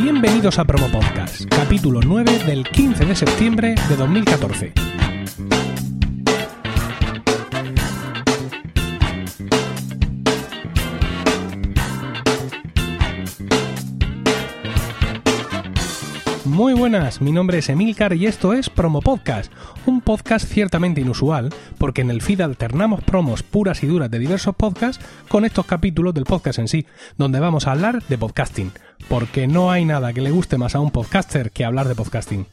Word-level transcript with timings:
Bienvenidos 0.00 0.60
a 0.60 0.64
Promo 0.64 0.86
Podcast, 0.92 1.44
capítulo 1.46 1.98
9 2.00 2.44
del 2.46 2.62
15 2.62 3.04
de 3.04 3.16
septiembre 3.16 3.74
de 3.88 3.96
2014. 3.96 4.87
Muy 16.58 16.74
buenas, 16.74 17.20
mi 17.20 17.30
nombre 17.30 17.58
es 17.58 17.68
Emilcar 17.68 18.14
y 18.14 18.26
esto 18.26 18.52
es 18.52 18.68
Promo 18.68 19.00
Podcast, 19.00 19.52
un 19.86 20.00
podcast 20.00 20.44
ciertamente 20.44 21.00
inusual, 21.00 21.50
porque 21.78 22.00
en 22.00 22.10
el 22.10 22.20
feed 22.20 22.40
alternamos 22.40 23.00
promos 23.04 23.44
puras 23.44 23.84
y 23.84 23.86
duras 23.86 24.10
de 24.10 24.18
diversos 24.18 24.56
podcasts 24.56 25.04
con 25.28 25.44
estos 25.44 25.66
capítulos 25.66 26.14
del 26.14 26.24
podcast 26.24 26.58
en 26.58 26.66
sí, 26.66 26.84
donde 27.16 27.38
vamos 27.38 27.68
a 27.68 27.70
hablar 27.70 28.02
de 28.08 28.18
podcasting, 28.18 28.72
porque 29.06 29.46
no 29.46 29.70
hay 29.70 29.84
nada 29.84 30.12
que 30.12 30.20
le 30.20 30.32
guste 30.32 30.58
más 30.58 30.74
a 30.74 30.80
un 30.80 30.90
podcaster 30.90 31.52
que 31.52 31.64
hablar 31.64 31.86
de 31.86 31.94
podcasting. 31.94 32.48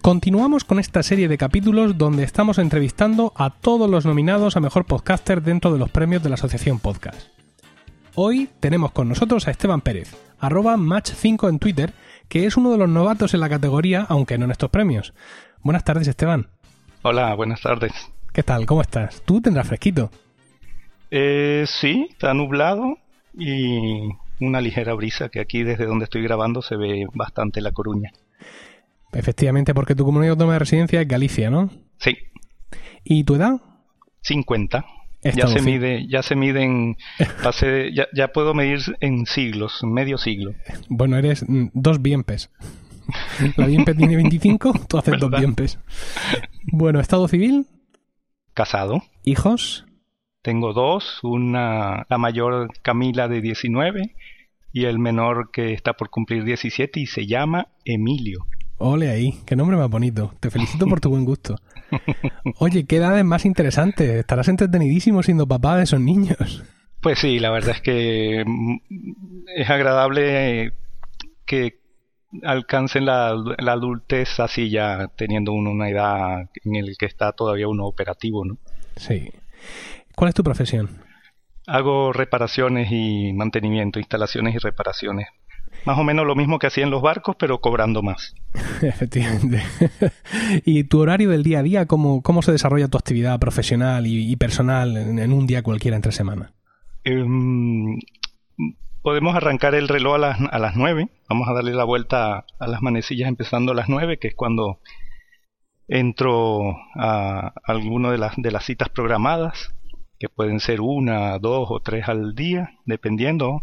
Continuamos 0.00 0.64
con 0.64 0.78
esta 0.78 1.02
serie 1.02 1.28
de 1.28 1.36
capítulos 1.36 1.98
donde 1.98 2.24
estamos 2.24 2.56
entrevistando 2.56 3.34
a 3.36 3.50
todos 3.50 3.90
los 3.90 4.06
nominados 4.06 4.56
a 4.56 4.60
Mejor 4.60 4.86
Podcaster 4.86 5.42
dentro 5.42 5.70
de 5.70 5.78
los 5.78 5.90
premios 5.90 6.22
de 6.22 6.30
la 6.30 6.36
Asociación 6.36 6.78
Podcast. 6.78 7.20
Hoy 8.14 8.48
tenemos 8.60 8.92
con 8.92 9.08
nosotros 9.08 9.46
a 9.48 9.50
Esteban 9.50 9.82
Pérez, 9.82 10.16
arroba 10.38 10.76
Match5 10.76 11.48
en 11.48 11.58
Twitter, 11.58 11.92
que 12.28 12.46
es 12.46 12.56
uno 12.56 12.72
de 12.72 12.78
los 12.78 12.88
novatos 12.88 13.34
en 13.34 13.40
la 13.40 13.48
categoría, 13.48 14.06
aunque 14.08 14.38
no 14.38 14.44
en 14.44 14.50
estos 14.50 14.70
premios. 14.70 15.14
Buenas 15.62 15.84
tardes, 15.84 16.08
Esteban. 16.08 16.48
Hola, 17.02 17.34
buenas 17.34 17.60
tardes. 17.60 17.92
¿Qué 18.32 18.42
tal? 18.42 18.66
¿Cómo 18.66 18.80
estás? 18.80 19.22
¿Tú 19.24 19.40
tendrás 19.40 19.68
fresquito? 19.68 20.10
Eh, 21.10 21.64
sí, 21.66 22.08
está 22.10 22.34
nublado 22.34 22.98
y 23.32 24.08
una 24.40 24.60
ligera 24.60 24.94
brisa 24.94 25.28
que 25.28 25.40
aquí 25.40 25.62
desde 25.62 25.86
donde 25.86 26.04
estoy 26.04 26.22
grabando 26.22 26.62
se 26.62 26.76
ve 26.76 27.06
bastante 27.14 27.60
La 27.60 27.72
Coruña. 27.72 28.10
Efectivamente, 29.12 29.74
porque 29.74 29.94
tu 29.94 30.04
comunidad 30.04 30.32
autónoma 30.32 30.54
de 30.54 30.58
residencia 30.60 31.00
es 31.00 31.08
Galicia, 31.08 31.50
¿no? 31.50 31.70
Sí. 31.98 32.16
¿Y 33.04 33.24
tu 33.24 33.36
edad? 33.36 33.60
50. 34.22 34.84
Ya 35.34 35.46
se 35.46 35.62
mide, 35.62 36.06
ya 36.06 36.22
se 36.22 36.36
miden, 36.36 36.96
ya, 37.94 38.06
ya, 38.12 38.28
puedo 38.28 38.52
medir 38.52 38.80
en 39.00 39.24
siglos, 39.26 39.80
medio 39.82 40.18
siglo. 40.18 40.54
Bueno, 40.88 41.16
eres 41.16 41.48
mm, 41.48 41.68
dos 41.72 42.02
bienpes. 42.02 42.50
La 43.56 43.66
bienpe 43.66 43.94
tiene 43.94 44.16
25, 44.16 44.72
tú 44.88 44.98
haces 44.98 45.18
dos 45.18 45.30
bienpes. 45.30 45.78
Bueno, 46.72 47.00
estado 47.00 47.28
civil. 47.28 47.66
Casado. 48.54 49.02
Hijos. 49.24 49.86
Tengo 50.42 50.72
dos, 50.74 51.20
una, 51.22 52.06
la 52.08 52.18
mayor 52.18 52.68
Camila 52.82 53.28
de 53.28 53.40
19 53.40 54.14
y 54.72 54.84
el 54.84 54.98
menor 54.98 55.50
que 55.50 55.72
está 55.72 55.94
por 55.94 56.10
cumplir 56.10 56.44
17 56.44 57.00
y 57.00 57.06
se 57.06 57.26
llama 57.26 57.68
Emilio. 57.84 58.46
Ole 58.78 59.10
ahí, 59.10 59.38
qué 59.46 59.56
nombre 59.56 59.76
más 59.76 59.88
bonito. 59.88 60.34
Te 60.40 60.50
felicito 60.50 60.86
por 60.86 61.00
tu 61.00 61.10
buen 61.10 61.24
gusto. 61.24 61.56
Oye, 62.58 62.86
qué 62.86 62.96
edades 62.96 63.24
más 63.24 63.44
interesante. 63.44 64.18
Estarás 64.18 64.48
entretenidísimo 64.48 65.22
siendo 65.22 65.46
papá 65.46 65.76
de 65.76 65.84
esos 65.84 66.00
niños. 66.00 66.64
Pues 67.00 67.18
sí, 67.18 67.38
la 67.38 67.50
verdad 67.50 67.76
es 67.76 67.82
que 67.82 68.44
mm, 68.46 68.76
es 69.56 69.70
agradable 69.70 70.72
que 71.44 71.80
alcancen 72.42 73.06
la, 73.06 73.28
adultez 73.28 74.40
así 74.40 74.70
ya 74.70 75.08
teniendo 75.16 75.52
uno 75.52 75.70
una 75.70 75.88
edad 75.88 76.50
en 76.64 76.86
la 76.86 76.92
que 76.98 77.06
está 77.06 77.32
todavía 77.32 77.68
uno 77.68 77.84
operativo, 77.86 78.44
¿no? 78.44 78.58
Sí. 78.96 79.30
¿Cuál 80.16 80.30
es 80.30 80.34
tu 80.34 80.42
profesión? 80.42 80.88
Hago 81.66 82.12
reparaciones 82.12 82.88
y 82.90 83.32
mantenimiento, 83.32 83.98
instalaciones 83.98 84.54
y 84.54 84.58
reparaciones 84.58 85.28
más 85.84 85.98
o 85.98 86.04
menos 86.04 86.26
lo 86.26 86.34
mismo 86.34 86.58
que 86.58 86.66
hacía 86.66 86.84
en 86.84 86.90
los 86.90 87.02
barcos, 87.02 87.36
pero 87.38 87.60
cobrando 87.60 88.02
más. 88.02 88.34
Efectivamente. 88.82 89.62
¿Y 90.64 90.84
tu 90.84 91.00
horario 91.00 91.30
del 91.30 91.42
día 91.42 91.60
a 91.60 91.62
día, 91.62 91.86
cómo, 91.86 92.22
cómo 92.22 92.42
se 92.42 92.52
desarrolla 92.52 92.88
tu 92.88 92.98
actividad 92.98 93.38
profesional 93.38 94.06
y, 94.06 94.34
personal 94.36 94.96
en, 94.96 95.32
un 95.32 95.46
día 95.46 95.62
cualquiera 95.62 95.96
entre 95.96 96.12
semana? 96.12 96.52
Em, 97.04 97.98
podemos 99.02 99.34
arrancar 99.36 99.74
el 99.74 99.88
reloj 99.88 100.14
a 100.14 100.18
las, 100.18 100.40
a 100.40 100.58
las 100.58 100.76
9. 100.76 101.08
Vamos 101.28 101.48
a 101.48 101.52
darle 101.52 101.74
la 101.74 101.84
vuelta 101.84 102.44
a 102.58 102.66
las 102.66 102.82
manecillas 102.82 103.28
empezando 103.28 103.72
a 103.72 103.74
las 103.74 103.88
9, 103.88 104.18
que 104.18 104.28
es 104.28 104.34
cuando 104.34 104.80
entro 105.88 106.76
a 106.94 107.52
alguna 107.64 108.10
de 108.10 108.18
las, 108.18 108.34
de 108.36 108.50
las 108.50 108.64
citas 108.64 108.88
programadas, 108.88 109.74
que 110.18 110.28
pueden 110.28 110.60
ser 110.60 110.80
una, 110.80 111.38
dos 111.38 111.68
o 111.70 111.80
tres 111.80 112.08
al 112.08 112.34
día, 112.34 112.78
dependiendo. 112.86 113.62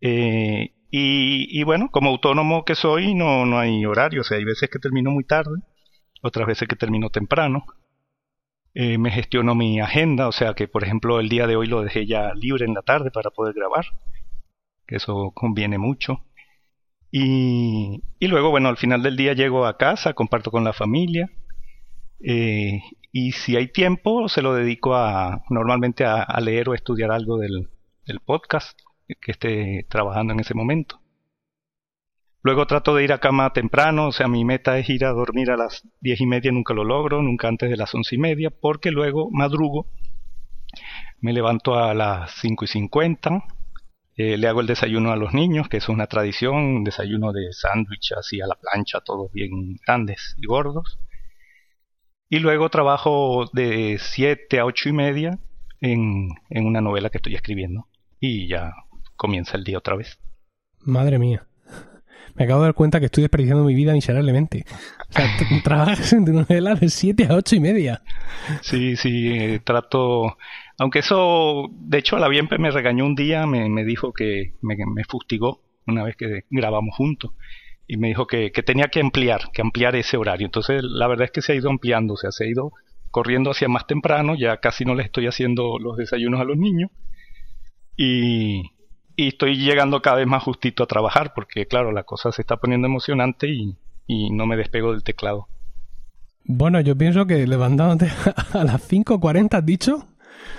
Eh, 0.00 0.73
y, 0.96 1.64
bueno, 1.64 1.88
como 1.90 2.10
autónomo 2.10 2.64
que 2.64 2.76
soy, 2.76 3.14
no, 3.14 3.46
no 3.46 3.58
hay 3.58 3.84
horario. 3.84 4.20
O 4.20 4.24
sea, 4.24 4.38
hay 4.38 4.44
veces 4.44 4.70
que 4.70 4.78
termino 4.78 5.10
muy 5.10 5.24
tarde, 5.24 5.60
otras 6.22 6.46
veces 6.46 6.68
que 6.68 6.76
termino 6.76 7.10
temprano. 7.10 7.66
Eh, 8.74 8.96
me 8.98 9.10
gestiono 9.10 9.56
mi 9.56 9.80
agenda, 9.80 10.28
o 10.28 10.32
sea 10.32 10.54
que 10.54 10.68
por 10.68 10.82
ejemplo 10.84 11.20
el 11.20 11.28
día 11.28 11.46
de 11.46 11.56
hoy 11.56 11.68
lo 11.68 11.82
dejé 11.82 12.06
ya 12.06 12.32
libre 12.34 12.64
en 12.64 12.74
la 12.74 12.82
tarde 12.82 13.12
para 13.12 13.30
poder 13.30 13.54
grabar, 13.54 13.86
que 14.86 14.96
eso 14.96 15.32
conviene 15.34 15.78
mucho. 15.78 16.24
Y, 17.10 18.02
y 18.20 18.28
luego, 18.28 18.50
bueno, 18.50 18.68
al 18.68 18.76
final 18.76 19.02
del 19.02 19.16
día 19.16 19.32
llego 19.34 19.66
a 19.66 19.76
casa, 19.76 20.14
comparto 20.14 20.52
con 20.52 20.62
la 20.62 20.72
familia. 20.72 21.28
Eh, 22.20 22.80
y 23.12 23.32
si 23.32 23.56
hay 23.56 23.68
tiempo, 23.68 24.28
se 24.28 24.42
lo 24.42 24.54
dedico 24.54 24.94
a 24.94 25.42
normalmente 25.50 26.04
a, 26.04 26.40
leer 26.40 26.68
o 26.68 26.74
estudiar 26.74 27.10
algo 27.10 27.38
del, 27.38 27.68
del 28.06 28.20
podcast 28.20 28.78
que 29.06 29.32
esté 29.32 29.86
trabajando 29.88 30.32
en 30.32 30.40
ese 30.40 30.54
momento. 30.54 31.00
Luego 32.42 32.66
trato 32.66 32.94
de 32.94 33.04
ir 33.04 33.12
a 33.12 33.20
cama 33.20 33.54
temprano, 33.54 34.08
o 34.08 34.12
sea, 34.12 34.28
mi 34.28 34.44
meta 34.44 34.78
es 34.78 34.90
ir 34.90 35.06
a 35.06 35.12
dormir 35.12 35.50
a 35.50 35.56
las 35.56 35.88
diez 36.00 36.20
y 36.20 36.26
media, 36.26 36.52
nunca 36.52 36.74
lo 36.74 36.84
logro, 36.84 37.22
nunca 37.22 37.48
antes 37.48 37.70
de 37.70 37.76
las 37.78 37.94
once 37.94 38.16
y 38.16 38.18
media, 38.18 38.50
porque 38.50 38.90
luego 38.90 39.30
madrugo, 39.30 39.86
me 41.20 41.32
levanto 41.32 41.74
a 41.74 41.94
las 41.94 42.32
cinco 42.42 42.66
y 42.66 42.68
cincuenta, 42.68 43.44
eh, 44.16 44.36
le 44.36 44.46
hago 44.46 44.60
el 44.60 44.66
desayuno 44.66 45.10
a 45.10 45.16
los 45.16 45.32
niños, 45.32 45.68
que 45.68 45.78
es 45.78 45.88
una 45.88 46.06
tradición, 46.06 46.56
un 46.56 46.84
desayuno 46.84 47.32
de 47.32 47.50
sándwich 47.52 48.12
así 48.12 48.42
a 48.42 48.46
la 48.46 48.56
plancha, 48.56 49.00
todos 49.00 49.32
bien 49.32 49.76
grandes 49.86 50.36
y 50.36 50.46
gordos. 50.46 50.98
Y 52.28 52.40
luego 52.40 52.68
trabajo 52.68 53.48
de 53.54 53.98
siete 53.98 54.58
a 54.58 54.66
ocho 54.66 54.90
y 54.90 54.92
media 54.92 55.38
en, 55.80 56.28
en 56.50 56.66
una 56.66 56.82
novela 56.82 57.08
que 57.08 57.18
estoy 57.18 57.34
escribiendo. 57.34 57.88
Y 58.20 58.48
ya 58.48 58.72
comienza 59.16 59.56
el 59.56 59.64
día 59.64 59.78
otra 59.78 59.96
vez. 59.96 60.18
Madre 60.80 61.18
mía. 61.18 61.46
Me 62.34 62.44
acabo 62.44 62.60
de 62.60 62.66
dar 62.66 62.74
cuenta 62.74 62.98
que 62.98 63.06
estoy 63.06 63.22
desperdiciando 63.22 63.64
mi 63.64 63.74
vida 63.74 63.92
miserablemente. 63.92 64.64
O 65.08 65.12
sea, 65.12 65.26
trabajas 65.64 66.12
en 66.12 66.22
una 66.28 66.40
novela 66.40 66.74
de 66.74 66.88
7 66.88 67.28
a 67.30 67.36
8 67.36 67.56
y 67.56 67.60
media. 67.60 68.02
Sí, 68.62 68.96
sí, 68.96 69.28
eh, 69.32 69.60
trato... 69.62 70.36
Aunque 70.78 70.98
eso, 70.98 71.68
de 71.70 71.98
hecho, 71.98 72.16
a 72.16 72.20
la 72.20 72.28
Bienpe 72.28 72.58
me 72.58 72.72
regañó 72.72 73.06
un 73.06 73.14
día, 73.14 73.46
me, 73.46 73.84
dijo 73.84 74.12
que 74.12 74.54
me, 74.60 74.76
fustigó 75.08 75.60
una 75.86 76.02
vez 76.02 76.16
que 76.16 76.42
grabamos 76.50 76.96
juntos 76.96 77.30
y 77.86 77.96
me 77.96 78.08
dijo 78.08 78.26
que, 78.26 78.50
que, 78.50 78.64
tenía 78.64 78.88
que 78.88 79.00
ampliar, 79.00 79.52
que 79.52 79.62
ampliar 79.62 79.94
ese 79.94 80.16
horario. 80.16 80.46
Entonces, 80.46 80.82
la 80.82 81.06
verdad 81.06 81.26
es 81.26 81.30
que 81.30 81.42
se 81.42 81.52
ha 81.52 81.54
ido 81.54 81.70
ampliando, 81.70 82.14
o 82.14 82.16
sea, 82.16 82.32
se 82.32 82.44
ha 82.44 82.48
ido 82.48 82.72
corriendo 83.12 83.52
hacia 83.52 83.68
más 83.68 83.86
temprano, 83.86 84.34
ya 84.34 84.56
casi 84.56 84.84
no 84.84 84.96
le 84.96 85.04
estoy 85.04 85.28
haciendo 85.28 85.78
los 85.78 85.96
desayunos 85.96 86.40
a 86.40 86.44
los 86.44 86.56
niños 86.56 86.90
y, 87.96 88.73
y 89.16 89.28
estoy 89.28 89.56
llegando 89.56 90.02
cada 90.02 90.16
vez 90.16 90.26
más 90.26 90.42
justito 90.42 90.82
a 90.82 90.86
trabajar 90.86 91.32
porque 91.34 91.66
claro, 91.66 91.92
la 91.92 92.04
cosa 92.04 92.32
se 92.32 92.42
está 92.42 92.56
poniendo 92.56 92.86
emocionante 92.86 93.48
y, 93.48 93.76
no 94.30 94.46
me 94.46 94.56
despego 94.56 94.92
del 94.92 95.02
teclado. 95.02 95.48
Bueno, 96.44 96.80
yo 96.80 96.96
pienso 96.96 97.26
que 97.26 97.46
levantándote 97.46 98.10
a 98.52 98.64
las 98.64 98.90
5.40, 98.90 99.54
¿has 99.54 99.66
dicho? 99.66 100.06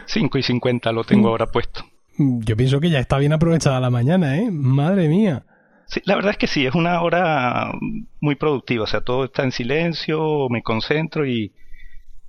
5 0.07 0.37
y 0.37 0.43
50 0.43 0.91
lo 0.91 1.03
tengo 1.03 1.29
ahora 1.29 1.47
puesto. 1.47 1.85
Yo 2.17 2.55
pienso 2.55 2.79
que 2.79 2.89
ya 2.89 2.99
está 2.99 3.17
bien 3.17 3.33
aprovechada 3.33 3.79
la 3.79 3.89
mañana, 3.89 4.37
¿eh? 4.37 4.49
Madre 4.49 5.09
mía. 5.09 5.43
Sí, 5.87 6.01
la 6.05 6.15
verdad 6.15 6.31
es 6.31 6.37
que 6.37 6.47
sí, 6.47 6.65
es 6.65 6.73
una 6.73 7.01
hora 7.01 7.71
muy 8.19 8.35
productiva, 8.35 8.85
o 8.85 8.87
sea, 8.87 9.01
todo 9.01 9.25
está 9.25 9.43
en 9.43 9.51
silencio, 9.51 10.49
me 10.49 10.63
concentro 10.63 11.27
y, 11.27 11.53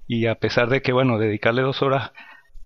y 0.06 0.26
a 0.26 0.34
pesar 0.34 0.69
de 0.69 0.82
que, 0.82 0.93
bueno, 0.93 1.19
dedicarle 1.19 1.62
dos 1.62 1.81
horas 1.81 2.12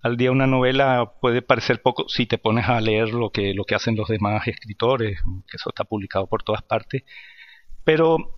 al 0.02 0.16
día 0.16 0.30
una 0.30 0.46
novela 0.46 1.12
puede 1.20 1.42
parecer 1.42 1.82
poco 1.82 2.08
si 2.08 2.26
te 2.26 2.38
pones 2.38 2.68
a 2.68 2.80
leer 2.80 3.10
lo 3.10 3.30
que, 3.30 3.52
lo 3.54 3.64
que 3.64 3.74
hacen 3.74 3.96
los 3.96 4.08
demás 4.08 4.46
escritores, 4.48 5.20
que 5.48 5.56
eso 5.56 5.70
está 5.70 5.84
publicado 5.84 6.26
por 6.26 6.42
todas 6.42 6.62
partes. 6.62 7.02
Pero 7.84 8.36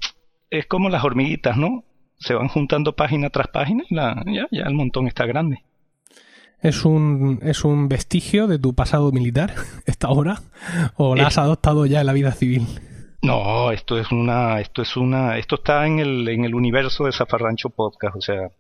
es 0.51 0.67
como 0.67 0.89
las 0.89 1.05
hormiguitas, 1.05 1.57
¿no? 1.57 1.85
Se 2.19 2.35
van 2.35 2.49
juntando 2.49 2.95
página 2.95 3.31
tras 3.31 3.49
página 3.49 3.85
y 3.89 3.95
la, 3.95 4.23
ya, 4.27 4.47
ya 4.51 4.65
el 4.65 4.75
montón 4.75 5.07
está 5.07 5.27
grande. 5.27 5.65
¿Es 6.61 6.85
un, 6.85 7.41
¿Es 7.43 7.65
un 7.65 7.89
vestigio 7.89 8.47
de 8.47 8.59
tu 8.59 8.75
pasado 8.75 9.11
militar 9.11 9.55
esta 9.87 10.11
hora? 10.11 10.43
¿O 10.97 11.17
la 11.17 11.27
has 11.27 11.39
adoptado 11.39 11.87
ya 11.87 12.01
en 12.01 12.07
la 12.07 12.13
vida 12.13 12.33
civil? 12.33 12.67
No, 13.23 13.71
esto 13.71 13.99
es 13.99 14.11
una, 14.11 14.61
esto 14.61 14.83
es 14.83 14.97
una, 14.97 15.39
esto 15.39 15.55
está 15.57 15.87
en 15.87 16.01
el, 16.01 16.29
en 16.29 16.45
el 16.45 16.57
universo 16.57 17.05
de 17.05 17.13
Zafarrancho 17.13 17.71
Podcast, 17.71 18.17
o 18.17 18.21
sea, 18.21 18.51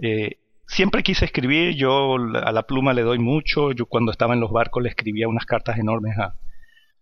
eh, 0.00 0.38
siempre 0.68 1.02
quise 1.02 1.24
escribir, 1.24 1.74
yo 1.74 2.14
a 2.14 2.52
la 2.52 2.62
pluma 2.62 2.92
le 2.92 3.02
doy 3.02 3.18
mucho, 3.18 3.72
yo 3.72 3.86
cuando 3.86 4.12
estaba 4.12 4.34
en 4.34 4.40
los 4.40 4.52
barcos 4.52 4.82
le 4.82 4.90
escribía 4.90 5.26
unas 5.26 5.46
cartas 5.46 5.78
enormes 5.78 6.16
a, 6.18 6.34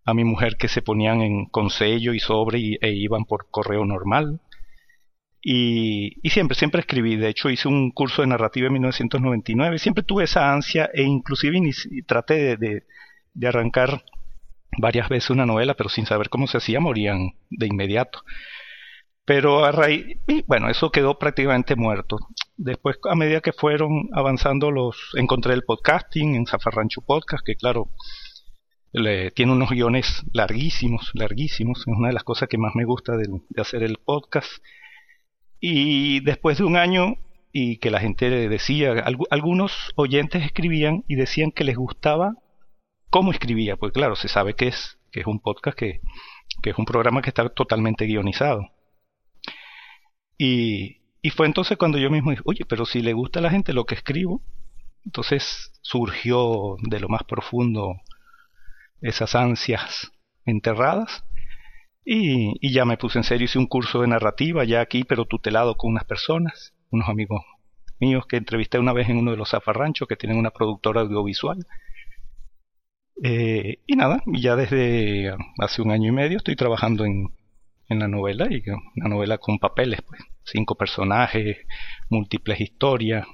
a 0.04 0.14
mi 0.14 0.24
mujer 0.24 0.56
que 0.56 0.68
se 0.68 0.82
ponían 0.82 1.20
en 1.20 1.46
con 1.46 1.68
sello 1.68 2.14
y 2.14 2.20
sobre 2.20 2.58
y, 2.60 2.78
e 2.80 2.92
iban 2.92 3.24
por 3.24 3.50
correo 3.50 3.84
normal. 3.84 4.40
Y, 5.42 6.18
y, 6.26 6.30
siempre, 6.30 6.56
siempre 6.56 6.80
escribí. 6.80 7.16
De 7.16 7.28
hecho, 7.28 7.50
hice 7.50 7.68
un 7.68 7.90
curso 7.90 8.22
de 8.22 8.28
narrativa 8.28 8.66
en 8.68 8.74
1999. 8.74 9.78
Siempre 9.78 10.02
tuve 10.02 10.24
esa 10.24 10.52
ansia 10.52 10.90
e 10.92 11.02
inclusive 11.02 11.60
traté 12.06 12.56
de, 12.56 12.84
de, 13.34 13.48
arrancar 13.48 14.02
varias 14.78 15.08
veces 15.08 15.30
una 15.30 15.46
novela, 15.46 15.74
pero 15.74 15.88
sin 15.88 16.06
saber 16.06 16.30
cómo 16.30 16.46
se 16.48 16.58
hacía, 16.58 16.80
morían 16.80 17.34
de 17.50 17.66
inmediato. 17.66 18.22
Pero 19.26 19.64
a 19.64 19.72
raíz, 19.72 20.18
bueno, 20.46 20.70
eso 20.70 20.92
quedó 20.92 21.18
prácticamente 21.18 21.74
muerto. 21.74 22.18
Después, 22.56 22.96
a 23.10 23.16
medida 23.16 23.40
que 23.40 23.52
fueron 23.52 24.08
avanzando 24.12 24.70
los, 24.70 24.96
encontré 25.16 25.52
el 25.52 25.64
podcasting 25.64 26.36
en 26.36 26.46
Zafarrancho 26.46 27.00
Podcast, 27.00 27.44
que 27.44 27.56
claro, 27.56 27.90
le, 28.92 29.32
tiene 29.32 29.50
unos 29.50 29.70
guiones 29.70 30.22
larguísimos, 30.32 31.10
larguísimos. 31.12 31.80
Es 31.80 31.86
una 31.88 32.08
de 32.08 32.14
las 32.14 32.22
cosas 32.22 32.48
que 32.48 32.56
más 32.56 32.76
me 32.76 32.84
gusta 32.84 33.16
de, 33.16 33.26
hacer 33.60 33.82
el 33.82 33.98
podcast. 33.98 34.62
Y 35.58 36.20
después 36.20 36.58
de 36.58 36.64
un 36.64 36.76
año 36.76 37.16
y 37.50 37.78
que 37.78 37.90
la 37.90 37.98
gente 37.98 38.30
decía, 38.48 38.92
algunos 39.30 39.92
oyentes 39.96 40.44
escribían 40.44 41.02
y 41.08 41.16
decían 41.16 41.50
que 41.50 41.64
les 41.64 41.76
gustaba 41.76 42.36
cómo 43.10 43.32
escribía, 43.32 43.76
pues 43.76 43.92
claro, 43.92 44.14
se 44.14 44.28
sabe 44.28 44.54
que 44.54 44.68
es, 44.68 44.98
que 45.10 45.20
es 45.20 45.26
un 45.26 45.40
podcast 45.40 45.76
que, 45.76 46.00
que 46.62 46.70
es 46.70 46.78
un 46.78 46.84
programa 46.84 47.22
que 47.22 47.30
está 47.30 47.48
totalmente 47.48 48.06
guionizado. 48.06 48.70
Y, 50.38 51.02
fue 51.34 51.46
entonces 51.46 51.76
cuando 51.76 51.98
yo 51.98 52.08
mismo 52.08 52.30
dije, 52.30 52.42
oye, 52.44 52.64
pero 52.64 52.86
si 52.86 53.00
le 53.02 53.12
gusta 53.12 53.40
a 53.40 53.42
la 53.42 53.50
gente 53.50 53.72
lo 53.72 53.84
que 53.84 53.96
escribo, 53.96 54.42
entonces 55.04 55.72
surgió 55.82 56.76
de 56.82 57.00
lo 57.00 57.08
más 57.08 57.24
profundo 57.24 57.96
esas 59.00 59.34
ansias 59.34 60.12
enterradas. 60.44 61.24
Y, 62.04 62.72
ya 62.72 62.84
me 62.84 62.96
puse 62.96 63.18
en 63.18 63.24
serio, 63.24 63.46
hice 63.46 63.58
un 63.58 63.66
curso 63.66 64.00
de 64.00 64.06
narrativa 64.06 64.64
ya 64.64 64.80
aquí, 64.80 65.04
pero 65.04 65.24
tutelado 65.24 65.76
con 65.76 65.90
unas 65.90 66.04
personas, 66.04 66.74
unos 66.90 67.08
amigos 67.08 67.42
míos 67.98 68.26
que 68.28 68.36
entrevisté 68.36 68.78
una 68.78 68.92
vez 68.92 69.08
en 69.08 69.16
uno 69.16 69.32
de 69.32 69.36
los 69.36 69.50
zafarranchos 69.50 70.06
que 70.06 70.16
tienen 70.16 70.38
una 70.38 70.50
productora 70.50 71.00
audiovisual. 71.00 71.66
Eh, 73.22 73.78
y 73.86 73.96
nada, 73.96 74.22
ya 74.26 74.54
desde 74.56 75.34
hace 75.58 75.82
un 75.82 75.90
año 75.90 76.10
y 76.10 76.12
medio 76.12 76.36
estoy 76.36 76.54
trabajando 76.54 77.04
en, 77.04 77.30
en 77.88 77.98
la 77.98 78.08
novela 78.08 78.46
y 78.50 78.62
una 78.96 79.08
novela 79.08 79.38
con 79.38 79.58
papeles, 79.58 80.02
pues 80.02 80.20
cinco 80.44 80.74
personajes, 80.76 81.58
múltiples 82.08 82.60
historias, 82.60 83.26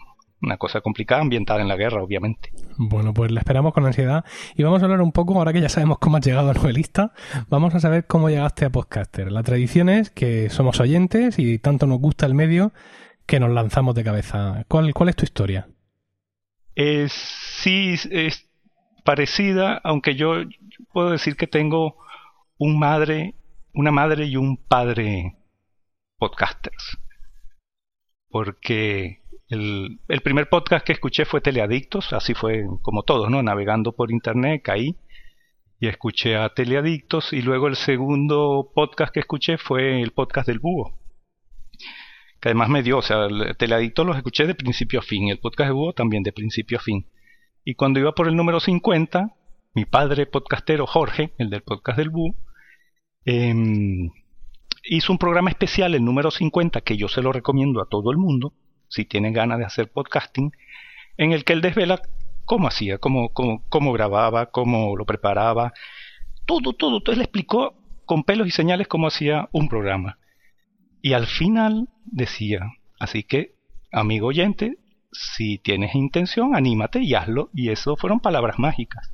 una 0.43 0.57
cosa 0.57 0.81
complicada 0.81 1.23
ambientada 1.23 1.63
en 1.63 1.69
la 1.69 1.77
guerra, 1.77 2.03
obviamente. 2.03 2.51
Bueno, 2.77 3.15
pues 3.15 3.31
la 3.31 3.41
esperamos 3.41 3.73
con 3.73 3.87
ansiedad 3.87 4.25
y 4.57 4.63
vamos 4.63 4.83
a 4.83 4.87
hablar 4.87 5.01
un 5.01 5.13
poco, 5.13 5.35
ahora 5.35 5.53
que 5.53 5.61
ya 5.61 5.69
sabemos 5.69 5.99
cómo 5.99 6.17
has 6.17 6.27
llegado 6.27 6.51
a 6.51 6.55
novelista, 6.55 7.13
vamos 7.49 7.75
a 7.75 7.81
saber 7.81 8.07
cómo 8.07 8.29
llegaste 8.29 8.65
a 8.65 8.71
podcaster. 8.71 9.31
La 9.31 9.43
tradición 9.43 9.89
es 9.89 10.11
que 10.11 10.51
somos 10.51 10.81
oyentes 10.81 11.39
y 11.39 11.59
tanto 11.59 11.87
nos 11.87 12.01
gusta 12.01 12.27
el 12.27 12.35
medio 12.35 12.73
que 13.27 13.39
nos 13.39 13.51
lanzamos 13.51 13.95
de 13.95 14.05
cabeza. 14.05 14.65
¿Cuál, 14.69 14.93
cuál 14.93 15.11
es 15.11 15.17
tu 15.17 15.25
historia? 15.25 15.69
Es, 16.75 17.13
sí, 17.13 17.95
es 18.11 18.49
parecida, 19.05 19.81
aunque 19.85 20.17
yo 20.17 20.35
puedo 20.93 21.11
decir 21.11 21.37
que 21.37 21.47
tengo 21.47 21.97
un 22.59 22.79
madre, 22.79 23.35
una 23.75 23.91
madre 23.91 24.27
y 24.27 24.37
un 24.37 24.57
padre 24.57 25.37
podcasters. 26.19 26.99
Porque 28.29 29.23
el, 29.49 30.01
primer 30.23 30.49
podcast 30.49 30.85
que 30.87 30.93
escuché 30.93 31.25
fue 31.25 31.41
Teleadictos, 31.41 32.13
así 32.13 32.35
fue 32.35 32.65
como 32.83 33.03
todos, 33.03 33.31
¿no? 33.31 33.43
Navegando 33.43 33.93
por 33.93 34.11
internet, 34.11 34.63
caí 34.63 34.97
y 35.79 35.89
escuché 35.89 36.37
a 36.37 36.51
Teleadictos. 36.51 37.33
Y 37.33 37.43
luego 37.43 37.69
el 37.69 37.77
segundo 37.77 38.71
podcast 38.75 39.13
que 39.13 39.21
escuché 39.21 39.59
fue 39.59 40.01
el 40.03 40.13
podcast 40.13 40.47
del 40.47 40.59
Búho. 40.59 40.99
Que 42.41 42.49
además 42.49 42.69
me 42.71 42.83
dio, 42.83 42.99
o 42.99 43.03
sea, 43.03 43.27
el 43.27 43.57
Teleadictos 43.57 44.07
los 44.07 44.17
escuché 44.17 44.47
de 44.47 44.55
principio 44.55 45.01
a 45.01 45.03
fin, 45.03 45.29
el 45.29 45.39
podcast 45.39 45.69
del 45.69 45.75
Búho 45.75 45.93
también 45.93 46.23
de 46.23 46.33
principio 46.33 46.79
a 46.79 46.81
fin. 46.81 47.07
Y 47.65 47.75
cuando 47.75 48.01
iba 48.01 48.13
por 48.13 48.29
el 48.29 48.37
número 48.37 48.59
50, 48.59 49.37
mi 49.75 49.85
padre 49.85 50.27
podcastero 50.27 50.87
Jorge, 50.87 51.33
el 51.39 51.51
del 51.51 51.63
podcast 51.63 51.99
del 51.99 52.11
Búho, 52.11 52.35
em, 53.25 54.11
hizo 54.85 55.13
un 55.13 55.19
programa 55.19 55.51
especial, 55.51 55.95
el 55.95 56.05
número 56.05 56.31
50, 56.31 56.81
que 56.81 56.97
yo 56.97 57.09
se 57.09 57.23
lo 57.23 57.33
recomiendo 57.33 57.81
a 57.81 57.89
todo 57.89 58.11
el 58.11 58.19
mundo, 58.19 58.55
si 58.89 59.05
tienen 59.05 59.33
ganas 59.33 59.59
de 59.59 59.65
hacer 59.65 59.91
podcasting, 59.91 60.53
en 61.17 61.33
el 61.33 61.45
que 61.45 61.53
él 61.53 61.61
desvela 61.61 62.01
cómo 62.45 62.69
hacía, 62.69 62.99
cómo, 62.99 63.31
cómo, 63.31 63.65
cómo 63.69 63.93
grababa, 63.93 64.47
cómo 64.47 64.97
lo 64.97 65.07
preparaba, 65.07 65.73
todo, 66.47 66.73
todo, 66.73 67.01
todo. 67.01 67.15
Él 67.15 67.23
explicó 67.23 67.75
con 68.05 68.25
pelos 68.25 68.49
y 68.49 68.51
señales 68.51 68.89
cómo 68.89 69.07
hacía 69.07 69.49
un 69.53 69.69
programa. 69.69 70.19
Y 71.01 71.15
al 71.15 71.27
final 71.27 71.89
decía, 72.05 72.61
así 72.99 73.23
que, 73.23 73.55
amigo 73.91 74.29
oyente, 74.29 74.79
si 75.13 75.59
tienes 75.59 75.95
intención, 75.95 76.55
anímate 76.55 77.01
y 77.03 77.15
hazlo. 77.15 77.51
Y 77.55 77.71
eso 77.71 77.97
fueron 77.97 78.21
palabras 78.21 78.59
mágicas. 78.59 79.09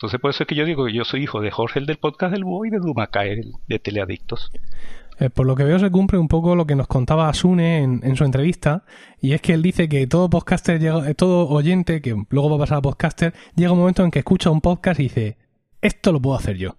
Entonces 0.00 0.18
por 0.18 0.30
eso 0.30 0.44
es 0.44 0.46
que 0.46 0.54
yo 0.54 0.64
digo 0.64 0.86
que 0.86 0.94
yo 0.94 1.04
soy 1.04 1.24
hijo 1.24 1.42
de 1.42 1.50
Jorge 1.50 1.78
el 1.78 1.84
del 1.84 1.98
podcast 1.98 2.32
del 2.32 2.42
Búho 2.42 2.64
y 2.64 2.70
de 2.70 2.78
Dumacae 2.78 3.42
de 3.68 3.78
Teleadictos. 3.78 4.50
Eh, 5.18 5.28
por 5.28 5.44
lo 5.44 5.54
que 5.54 5.64
veo 5.64 5.78
se 5.78 5.90
cumple 5.90 6.18
un 6.18 6.26
poco 6.26 6.56
lo 6.56 6.66
que 6.66 6.74
nos 6.74 6.86
contaba 6.86 7.28
Asune 7.28 7.82
en, 7.82 8.16
su 8.16 8.24
entrevista, 8.24 8.84
y 9.20 9.34
es 9.34 9.42
que 9.42 9.52
él 9.52 9.60
dice 9.60 9.90
que 9.90 10.06
todo 10.06 10.30
podcaster, 10.30 10.80
llega, 10.80 11.06
eh, 11.06 11.14
todo 11.14 11.46
oyente 11.50 12.00
que 12.00 12.16
luego 12.30 12.48
va 12.48 12.56
a 12.56 12.60
pasar 12.60 12.78
a 12.78 12.80
podcaster, 12.80 13.34
llega 13.54 13.72
un 13.72 13.78
momento 13.78 14.02
en 14.02 14.10
que 14.10 14.20
escucha 14.20 14.48
un 14.48 14.62
podcast 14.62 14.98
y 15.00 15.02
dice, 15.02 15.36
esto 15.82 16.12
lo 16.12 16.20
puedo 16.22 16.38
hacer 16.38 16.56
yo. 16.56 16.78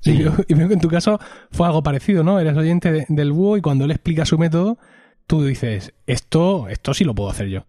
Y, 0.04 0.54
veo 0.54 0.66
que 0.66 0.74
en 0.74 0.80
tu 0.80 0.88
caso 0.88 1.20
fue 1.52 1.64
algo 1.68 1.84
parecido, 1.84 2.24
¿no? 2.24 2.40
Eres 2.40 2.56
oyente 2.56 3.06
del 3.08 3.30
búho 3.30 3.56
y 3.56 3.60
cuando 3.60 3.84
él 3.84 3.92
explica 3.92 4.24
su 4.24 4.36
método, 4.36 4.78
tú 5.28 5.44
dices, 5.44 5.94
esto, 6.08 6.68
esto 6.68 6.92
sí 6.92 7.04
lo 7.04 7.14
puedo 7.14 7.30
hacer 7.30 7.46
yo. 7.46 7.66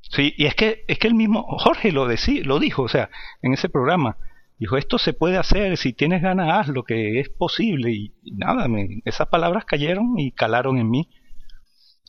Sí, 0.00 0.34
y 0.36 0.46
es 0.46 0.56
que, 0.56 0.84
es 0.88 0.98
que 0.98 1.06
el 1.06 1.14
mismo 1.14 1.46
Jorge 1.58 1.92
lo, 1.92 2.08
decí, 2.08 2.42
lo 2.42 2.58
dijo, 2.58 2.82
o 2.82 2.88
sea, 2.88 3.08
en 3.40 3.52
ese 3.52 3.68
programa. 3.68 4.16
Dijo, 4.62 4.76
esto 4.76 4.96
se 4.96 5.12
puede 5.12 5.38
hacer, 5.38 5.76
si 5.76 5.92
tienes 5.92 6.22
ganas, 6.22 6.48
hazlo, 6.48 6.84
que 6.84 7.18
es 7.18 7.28
posible. 7.28 7.90
Y, 7.90 8.14
nada, 8.22 8.68
esas 9.04 9.26
palabras 9.26 9.64
cayeron 9.64 10.16
y 10.20 10.30
calaron 10.30 10.78
en 10.78 10.88
mí. 10.88 11.08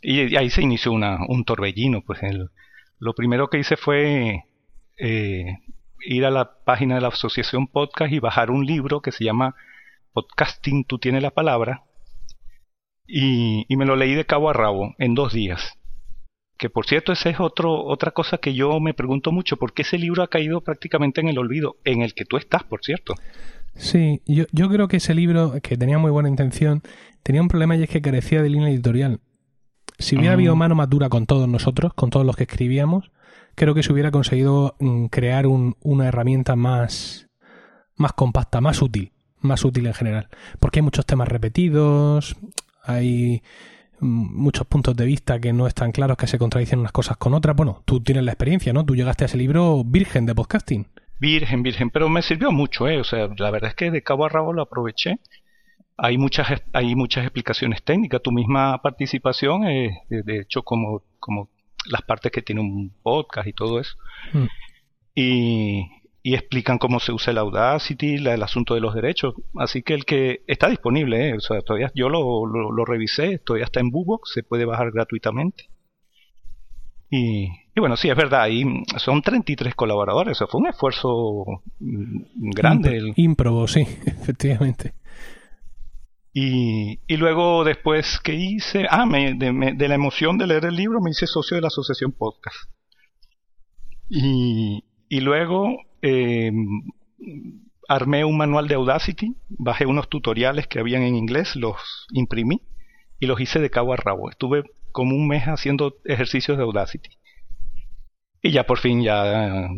Y, 0.04 0.36
ahí 0.36 0.52
se 0.52 0.62
inició 0.62 0.92
una, 0.92 1.18
un 1.28 1.46
torbellino. 1.46 2.04
Pues 2.06 2.22
el, 2.22 2.52
lo 3.00 3.16
primero 3.16 3.50
que 3.50 3.58
hice 3.58 3.76
fue 3.76 4.44
eh, 5.00 5.46
ir 6.02 6.26
a 6.26 6.30
la 6.30 6.64
página 6.64 6.94
de 6.94 7.02
la 7.02 7.08
Asociación 7.08 7.66
Podcast 7.66 8.14
y 8.14 8.20
bajar 8.20 8.52
un 8.52 8.68
libro 8.68 9.02
que 9.02 9.12
se 9.12 9.24
llama 9.24 9.56
Podcasting, 10.14 10.86
tú 10.86 11.00
tienes 11.00 11.24
la 11.24 11.32
palabra. 11.32 11.86
Y, 13.08 13.66
y 13.68 13.78
me 13.78 13.88
lo 13.88 13.96
leí 13.96 14.14
de 14.14 14.28
cabo 14.28 14.52
a 14.52 14.54
rabo 14.54 14.94
en 15.00 15.16
dos 15.16 15.34
días 15.34 15.80
que 16.64 16.70
por 16.70 16.86
cierto 16.86 17.12
esa 17.12 17.30
es 17.30 17.42
otro, 17.42 17.84
otra 17.84 18.12
cosa 18.12 18.38
que 18.38 18.54
yo 18.54 18.80
me 18.80 18.94
pregunto 18.94 19.34
mucho, 19.34 19.58
¿por 19.58 19.74
qué 19.74 19.82
ese 19.82 19.98
libro 19.98 20.24
ha 20.24 20.30
caído 20.30 20.62
prácticamente 20.62 21.20
en 21.20 21.28
el 21.28 21.38
olvido? 21.38 21.76
En 21.84 22.02
el 22.02 22.14
que 22.14 22.24
tú 22.24 22.38
estás, 22.38 22.64
por 22.64 22.80
cierto. 22.82 23.16
Sí, 23.76 24.22
yo, 24.26 24.46
yo 24.54 24.70
creo 24.70 24.88
que 24.88 24.96
ese 24.96 25.14
libro, 25.14 25.56
que 25.62 25.76
tenía 25.76 25.98
muy 25.98 26.10
buena 26.10 26.30
intención, 26.30 26.82
tenía 27.22 27.42
un 27.42 27.50
problema 27.50 27.76
y 27.76 27.84
es 27.84 27.90
que 27.90 28.02
carecía 28.02 28.42
de 28.42 28.50
línea 28.50 28.70
editorial. 28.70 29.20
Si 30.00 30.16
hubiera 30.16 30.36
habido 30.36 30.54
ah. 30.54 30.56
mano 30.56 30.74
más 30.74 30.90
dura 30.90 31.10
con 31.10 31.26
todos 31.26 31.50
nosotros, 31.50 31.94
con 31.96 32.10
todos 32.12 32.26
los 32.26 32.38
que 32.38 32.44
escribíamos, 32.44 33.12
creo 33.56 33.76
que 33.76 33.84
se 33.84 33.92
hubiera 33.92 34.12
conseguido 34.12 34.78
mm, 34.80 35.08
crear 35.08 35.48
un, 35.48 35.76
una 35.82 36.08
herramienta 36.08 36.56
más, 36.56 37.28
más 37.98 38.14
compacta, 38.14 38.62
más 38.62 38.82
útil, 38.82 39.12
más 39.42 39.66
útil 39.66 39.86
en 39.86 39.96
general. 39.96 40.30
Porque 40.62 40.80
hay 40.80 40.84
muchos 40.84 41.06
temas 41.06 41.28
repetidos, 41.28 42.38
hay 42.84 43.44
muchos 44.04 44.68
puntos 44.68 44.96
de 44.96 45.06
vista 45.06 45.40
que 45.40 45.54
no 45.54 45.68
están 45.68 45.92
claros, 45.92 46.18
que 46.18 46.28
se 46.28 46.38
contradicen 46.38 46.80
unas 46.80 46.92
cosas 46.92 47.18
con 47.18 47.34
otras. 47.34 47.56
Bueno, 47.56 47.82
tú 47.86 48.02
tienes 48.02 48.24
la 48.24 48.32
experiencia, 48.32 48.74
¿no? 48.74 48.86
Tú 48.86 48.96
llegaste 48.96 49.24
a 49.24 49.28
ese 49.28 49.38
libro 49.38 49.84
virgen 49.84 50.26
de 50.26 50.36
podcasting. 50.36 50.88
Virgen, 51.20 51.64
virgen, 51.64 51.90
pero 51.90 52.10
me 52.10 52.22
sirvió 52.22 52.52
mucho, 52.52 52.88
¿eh? 52.88 53.00
O 53.00 53.04
sea, 53.04 53.30
la 53.38 53.52
verdad 53.52 53.70
es 53.70 53.76
que 53.76 53.92
de 53.92 54.04
cabo 54.04 54.26
a 54.26 54.30
rabo 54.30 54.54
lo 54.54 54.62
aproveché. 54.62 55.20
Hay 55.98 56.18
muchas, 56.18 56.48
hay 56.74 56.96
muchas 56.96 57.24
explicaciones 57.24 57.84
técnicas. 57.84 58.22
Tu 58.22 58.32
misma 58.32 58.82
participación, 58.82 59.62
de 59.62 60.40
hecho, 60.40 60.64
como, 60.64 61.04
como 61.20 61.50
las 61.86 62.02
partes 62.02 62.32
que 62.32 62.42
tiene 62.42 62.62
un 62.62 62.92
podcast 63.02 63.48
y 63.48 63.54
todo 63.54 63.80
eso. 63.80 63.96
Mm. 64.34 64.46
Y, 65.16 65.86
y 66.26 66.36
explican 66.36 66.78
cómo 66.78 67.02
se 67.02 67.12
usa 67.12 67.32
el 67.32 67.38
Audacity, 67.38 68.16
el 68.16 68.42
asunto 68.42 68.76
de 68.76 68.80
los 68.80 68.96
derechos. 68.96 69.36
Así 69.56 69.84
que 69.84 69.94
el 69.94 70.06
que 70.06 70.42
está 70.48 70.70
disponible, 70.70 71.30
¿eh? 71.30 71.36
o 71.36 71.42
sea, 71.42 71.62
todavía 71.62 71.92
yo 71.94 72.08
lo, 72.08 72.46
lo, 72.46 72.86
revisé, 72.86 73.40
todavía 73.40 73.66
está 73.66 73.82
en 73.82 73.92
Bubox, 73.92 74.32
se 74.34 74.42
puede 74.42 74.64
bajar 74.64 74.92
gratuitamente. 74.92 75.70
Y, 77.10 77.50
y, 77.76 77.80
bueno, 77.80 77.98
sí, 77.98 78.10
es 78.10 78.16
verdad, 78.16 78.48
y 78.48 78.64
son 78.96 79.22
33 79.22 79.76
colaboradores, 79.76 80.32
o 80.32 80.36
sea, 80.36 80.48
fue 80.48 80.62
un 80.62 80.68
esfuerzo 80.68 81.62
mm, 81.80 82.50
grande. 82.52 83.14
Improbo, 83.18 83.68
sí, 83.68 83.82
efectivamente. 84.06 84.94
Y, 86.34 87.00
y, 87.06 87.18
luego 87.18 87.66
después 87.66 88.20
que 88.24 88.34
hice, 88.34 88.88
ah, 88.90 89.06
me, 89.06 89.34
de, 89.34 89.74
de 89.76 89.88
la 89.90 89.96
emoción 89.96 90.38
de 90.38 90.48
leer 90.48 90.66
el 90.66 90.76
libro 90.76 91.02
me 91.02 91.12
hice 91.12 91.28
socio 91.28 91.56
de 91.56 91.62
la 91.62 91.68
asociación 91.68 92.14
podcast. 92.14 92.72
Y, 94.10 94.84
y 95.10 95.20
luego 95.20 95.78
eh, 96.04 96.52
armé 97.88 98.26
un 98.26 98.38
manual 98.38 98.68
de 98.68 98.76
Audacity, 98.76 99.36
bajé 99.50 99.86
unos 99.86 100.10
tutoriales 100.10 100.68
que 100.68 100.80
habían 100.80 101.02
en 101.04 101.16
inglés, 101.16 101.56
los 101.56 102.08
imprimí 102.12 102.62
y 103.20 103.26
los 103.26 103.40
hice 103.40 103.60
de 103.60 103.70
cabo 103.70 103.94
a 103.94 103.96
rabo. 103.96 104.30
Estuve 104.30 104.64
como 104.92 105.16
un 105.16 105.28
mes 105.28 105.46
haciendo 105.46 105.96
ejercicios 106.06 106.58
de 106.58 106.64
Audacity. 106.64 107.10
Y 108.42 108.52
ya 108.52 108.66
por 108.66 108.80
fin 108.80 109.02
ya, 109.02 109.70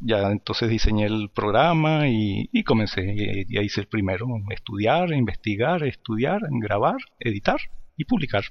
ya 0.00 0.30
entonces 0.30 0.68
diseñé 0.68 1.06
el 1.06 1.30
programa 1.34 2.08
y, 2.08 2.62
comencé. 2.64 3.02
Y, 3.16 3.46
y 3.48 3.60
hice 3.60 3.80
el 3.80 3.88
primero, 3.88 4.26
estudiar, 4.50 5.10
investigar, 5.12 5.82
estudiar, 5.84 6.42
grabar, 6.50 6.98
editar 7.18 7.60
y 7.96 8.04
publicar. 8.04 8.44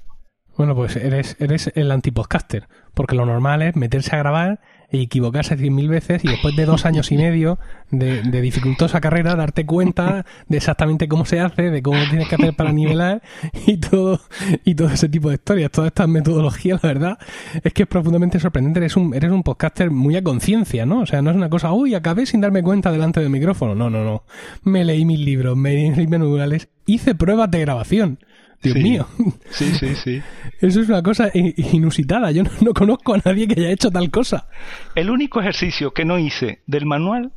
Bueno, 0.60 0.76
pues 0.76 0.98
eres, 0.98 1.38
eres 1.40 1.72
el 1.76 1.90
antipodcaster, 1.90 2.68
porque 2.94 3.16
lo 3.16 3.26
normal 3.26 3.62
es 3.62 3.78
meterse 3.78 4.14
a 4.14 4.20
grabar 4.20 4.60
y 4.92 5.04
equivocarse 5.04 5.56
cien 5.56 5.74
mil 5.74 5.88
veces 5.88 6.26
y 6.26 6.28
después 6.28 6.54
de 6.58 6.66
dos 6.66 6.86
años 6.86 7.14
y 7.14 7.18
medio 7.18 7.60
de, 7.92 8.22
dificultosa 8.42 9.00
carrera 9.00 9.36
darte 9.36 9.66
cuenta 9.66 10.26
de 10.50 10.58
exactamente 10.58 11.08
cómo 11.08 11.24
se 11.24 11.40
hace, 11.40 11.72
de 11.72 11.82
cómo 11.82 11.98
tienes 12.10 12.28
que 12.28 12.36
hacer 12.36 12.58
para 12.58 12.74
nivelar 12.74 13.22
y 13.68 13.78
todo, 13.78 14.20
y 14.66 14.76
todo 14.76 14.90
ese 14.90 15.08
tipo 15.08 15.30
de 15.30 15.36
historias, 15.36 15.72
todas 15.72 15.88
estas 15.92 16.10
metodologías, 16.10 16.84
la 16.84 16.90
verdad, 16.90 17.20
es 17.64 17.72
que 17.72 17.84
es 17.84 17.88
profundamente 17.88 18.38
sorprendente. 18.38 18.82
Eres 18.82 18.98
un, 18.98 19.14
eres 19.14 19.32
un 19.32 19.44
podcaster 19.44 19.90
muy 19.92 20.18
a 20.18 20.24
conciencia, 20.26 20.86
¿no? 20.86 21.00
O 21.00 21.06
sea, 21.06 21.22
no 21.22 21.30
es 21.30 21.38
una 21.38 21.50
cosa, 21.50 21.72
uy, 21.72 21.96
acabé 21.96 22.26
sin 22.26 22.42
darme 22.42 22.64
cuenta 22.64 22.92
delante 22.92 23.22
del 23.22 23.30
micrófono. 23.30 23.76
No, 23.76 23.90
no, 23.90 24.04
no. 24.04 24.24
Me 24.64 24.84
leí 24.84 25.06
mis 25.06 25.22
libros, 25.22 25.56
me 25.56 25.72
leí 25.72 25.92
mis 25.92 26.10
manuales, 26.10 26.68
hice 26.86 27.16
pruebas 27.16 27.50
de 27.50 27.62
grabación 27.62 28.20
Dios 28.62 28.76
mío. 28.76 29.08
Sí, 29.52 29.74
sí, 29.76 29.96
sí. 29.96 30.22
Eso 30.62 30.82
es 30.82 30.90
una 30.90 31.02
cosa 31.02 31.32
inusitada. 31.34 32.32
Yo 32.32 32.44
no, 32.62 32.74
conozco 32.74 33.14
a 33.14 33.22
nadie 33.24 33.48
que 33.48 33.60
haya 33.60 33.72
hecho 33.72 33.90
tal 33.90 34.12
cosa. 34.12 34.50
El 34.96 35.10
único 35.10 35.40
ejercicio 35.40 35.92
que 35.92 36.06
no 36.06 36.20
hice 36.20 36.62
del 36.68 36.86
manual, 36.86 37.32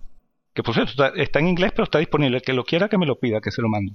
que 0.55 0.63
por 0.63 0.75
cierto 0.75 1.05
está, 1.17 1.39
en 1.39 1.49
inglés, 1.49 1.73
pero 1.73 1.85
está 1.85 1.99
disponible. 1.99 2.39
El 2.39 2.43
que 2.43 2.53
lo 2.53 2.65
quiera 2.65 2.89
que 2.89 2.99
me 2.99 3.07
lo 3.07 3.19
pida, 3.21 3.41
que 3.41 3.53
se 3.53 3.63
lo 3.63 3.69
mando. 3.69 3.95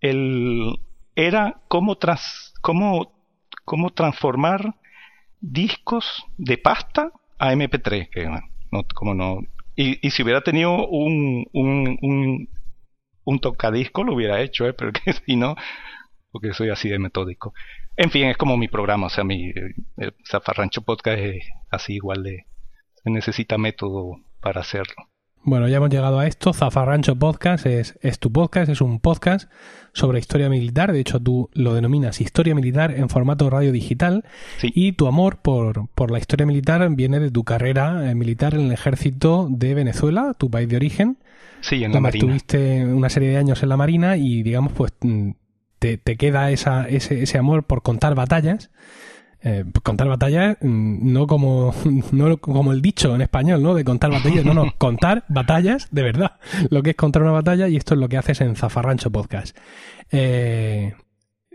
El, 0.00 0.78
era 1.16 1.60
cómo, 1.68 1.96
tras, 1.96 2.54
cómo, 2.60 3.12
cómo 3.64 3.90
transformar 3.90 4.76
discos 5.40 6.24
de 6.38 6.58
pasta 6.58 7.10
a 7.38 7.52
MP3. 7.52 8.08
Que, 8.08 8.28
no, 8.70 8.84
como 8.94 9.14
no, 9.14 9.40
y, 9.74 10.06
y, 10.06 10.10
si 10.10 10.22
hubiera 10.22 10.42
tenido 10.42 10.86
un, 10.86 11.46
un, 11.52 11.98
un, 12.02 12.48
un 13.24 13.38
tocadisco, 13.40 14.04
lo 14.04 14.14
hubiera 14.14 14.40
hecho, 14.40 14.66
¿eh? 14.66 14.72
pero 14.78 14.92
que 14.92 15.12
si 15.12 15.36
no 15.36 15.56
porque 16.32 16.54
soy 16.54 16.70
así 16.70 16.88
de 16.88 16.98
metódico. 16.98 17.54
En 17.96 18.10
fin, 18.10 18.26
es 18.26 18.36
como 18.36 18.56
mi 18.56 18.68
programa, 18.68 19.06
o 19.06 19.10
sea, 19.10 19.22
mi 19.22 19.52
el 19.98 20.14
Zafarrancho 20.28 20.82
Podcast 20.82 21.18
es 21.18 21.44
así 21.70 21.94
igual 21.94 22.22
de... 22.22 22.46
Se 23.04 23.10
necesita 23.10 23.58
método 23.58 24.16
para 24.40 24.60
hacerlo. 24.60 24.94
Bueno, 25.44 25.66
ya 25.66 25.78
hemos 25.78 25.90
llegado 25.90 26.20
a 26.20 26.26
esto. 26.28 26.52
Zafarrancho 26.52 27.16
Podcast 27.16 27.66
es, 27.66 27.98
es, 28.00 28.20
tu 28.20 28.30
podcast, 28.30 28.70
es 28.70 28.80
un 28.80 29.00
podcast 29.00 29.50
sobre 29.92 30.20
historia 30.20 30.48
militar. 30.48 30.92
De 30.92 31.00
hecho, 31.00 31.18
tú 31.18 31.50
lo 31.52 31.74
denominas 31.74 32.20
historia 32.20 32.54
militar 32.54 32.92
en 32.92 33.08
formato 33.08 33.50
radio 33.50 33.72
digital. 33.72 34.24
Y 34.62 34.92
tu 34.92 35.08
amor 35.08 35.38
por, 35.38 35.88
por, 35.96 36.12
la 36.12 36.20
historia 36.20 36.46
militar 36.46 36.88
viene 36.94 37.18
de 37.18 37.32
tu 37.32 37.42
carrera 37.42 38.08
eh, 38.08 38.14
militar 38.14 38.54
en 38.54 38.60
el 38.60 38.72
ejército 38.72 39.48
de 39.50 39.74
Venezuela, 39.74 40.32
tu 40.38 40.48
país 40.48 40.68
de 40.68 40.76
origen. 40.76 41.18
Sí, 41.60 41.82
en 41.82 41.92
la 41.92 42.00
Marina. 42.00 42.24
Tuviste 42.24 42.84
una 42.84 43.08
serie 43.08 43.30
de 43.30 43.36
años 43.36 43.64
en 43.64 43.68
la 43.68 43.76
Marina 43.76 44.16
y, 44.16 44.44
digamos, 44.44 44.72
pues 44.72 44.92
mm, 45.82 45.98
te, 46.02 46.16
queda 46.16 46.50
esa, 46.50 46.88
ese, 46.88 47.22
ese, 47.22 47.38
amor 47.38 47.64
por 47.64 47.82
contar 47.82 48.14
batallas. 48.14 48.70
Eh, 49.44 49.64
contar 49.82 50.06
batallas 50.06 50.56
mm, 50.60 51.12
no 51.12 51.26
como, 51.26 51.74
no 52.12 52.36
como 52.38 52.72
el 52.72 52.80
dicho 52.80 53.14
en 53.14 53.22
español, 53.22 53.62
¿no? 53.62 53.74
De 53.74 53.84
contar 53.84 54.10
batallas. 54.10 54.44
No, 54.44 54.54
no, 54.54 54.72
contar 54.78 55.24
batallas 55.28 55.88
de 55.90 56.02
verdad. 56.02 56.32
Lo 56.70 56.82
que 56.82 56.90
es 56.90 56.96
contar 56.96 57.22
una 57.22 57.32
batalla 57.32 57.68
y 57.68 57.76
esto 57.76 57.94
es 57.94 58.00
lo 58.00 58.08
que 58.08 58.18
haces 58.18 58.40
en 58.40 58.56
Zafarrancho 58.56 59.10
Podcast. 59.10 59.56
Eh, 60.10 60.94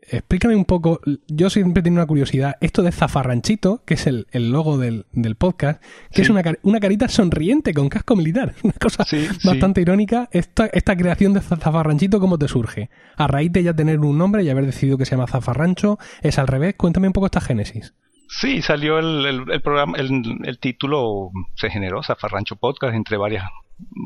explícame 0.10 0.56
un 0.56 0.66
poco, 0.66 1.02
yo 1.28 1.50
siempre 1.50 1.84
tengo 1.84 1.98
una 1.98 2.06
curiosidad, 2.06 2.56
esto 2.62 2.82
de 2.84 2.92
Zafarranchito, 2.92 3.84
que 3.86 3.96
es 3.96 4.08
el, 4.08 4.26
logo 4.34 4.78
del, 4.78 5.06
podcast, 5.38 5.84
que 6.12 6.22
es 6.22 6.30
una, 6.30 6.42
una, 6.64 6.80
carita 6.80 7.08
sonriente 7.08 7.74
con 7.74 7.90
casco 7.90 8.16
militar, 8.16 8.56
una 8.64 8.74
cosa 8.74 9.06
bastante 9.44 9.82
irónica. 9.82 10.30
Esta, 10.32 10.68
esta 10.68 10.96
creación 10.96 11.34
de 11.34 11.42
Zafarranchito, 11.42 12.20
¿cómo 12.20 12.38
te 12.38 12.48
surge? 12.48 12.90
A 13.16 13.28
raíz 13.28 13.52
de 13.52 13.64
ya 13.64 13.74
tener 13.74 14.00
un 14.00 14.18
nombre 14.18 14.44
y 14.44 14.50
haber 14.50 14.66
decidido 14.66 14.98
que 14.98 15.06
se 15.06 15.12
llama 15.12 15.28
Zafarrancho, 15.28 15.98
¿es 16.22 16.40
al 16.40 16.48
revés? 16.48 16.76
Cuéntame 16.76 17.08
un 17.08 17.14
poco 17.14 17.26
esta 17.28 17.42
génesis. 17.42 17.94
Sí, 18.30 18.62
salió 18.62 19.00
el, 19.00 19.48
el, 19.50 19.62
programa, 19.62 19.98
el, 19.98 20.10
el, 20.44 20.60
título 20.60 21.32
se 21.56 21.70
generó, 21.70 22.04
Zafarrancho 22.04 22.58
Podcast, 22.58 22.94
entre 22.94 23.16
varias 23.18 23.46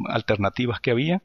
alternativas 0.07 0.79
que 0.79 0.91
había. 0.91 1.21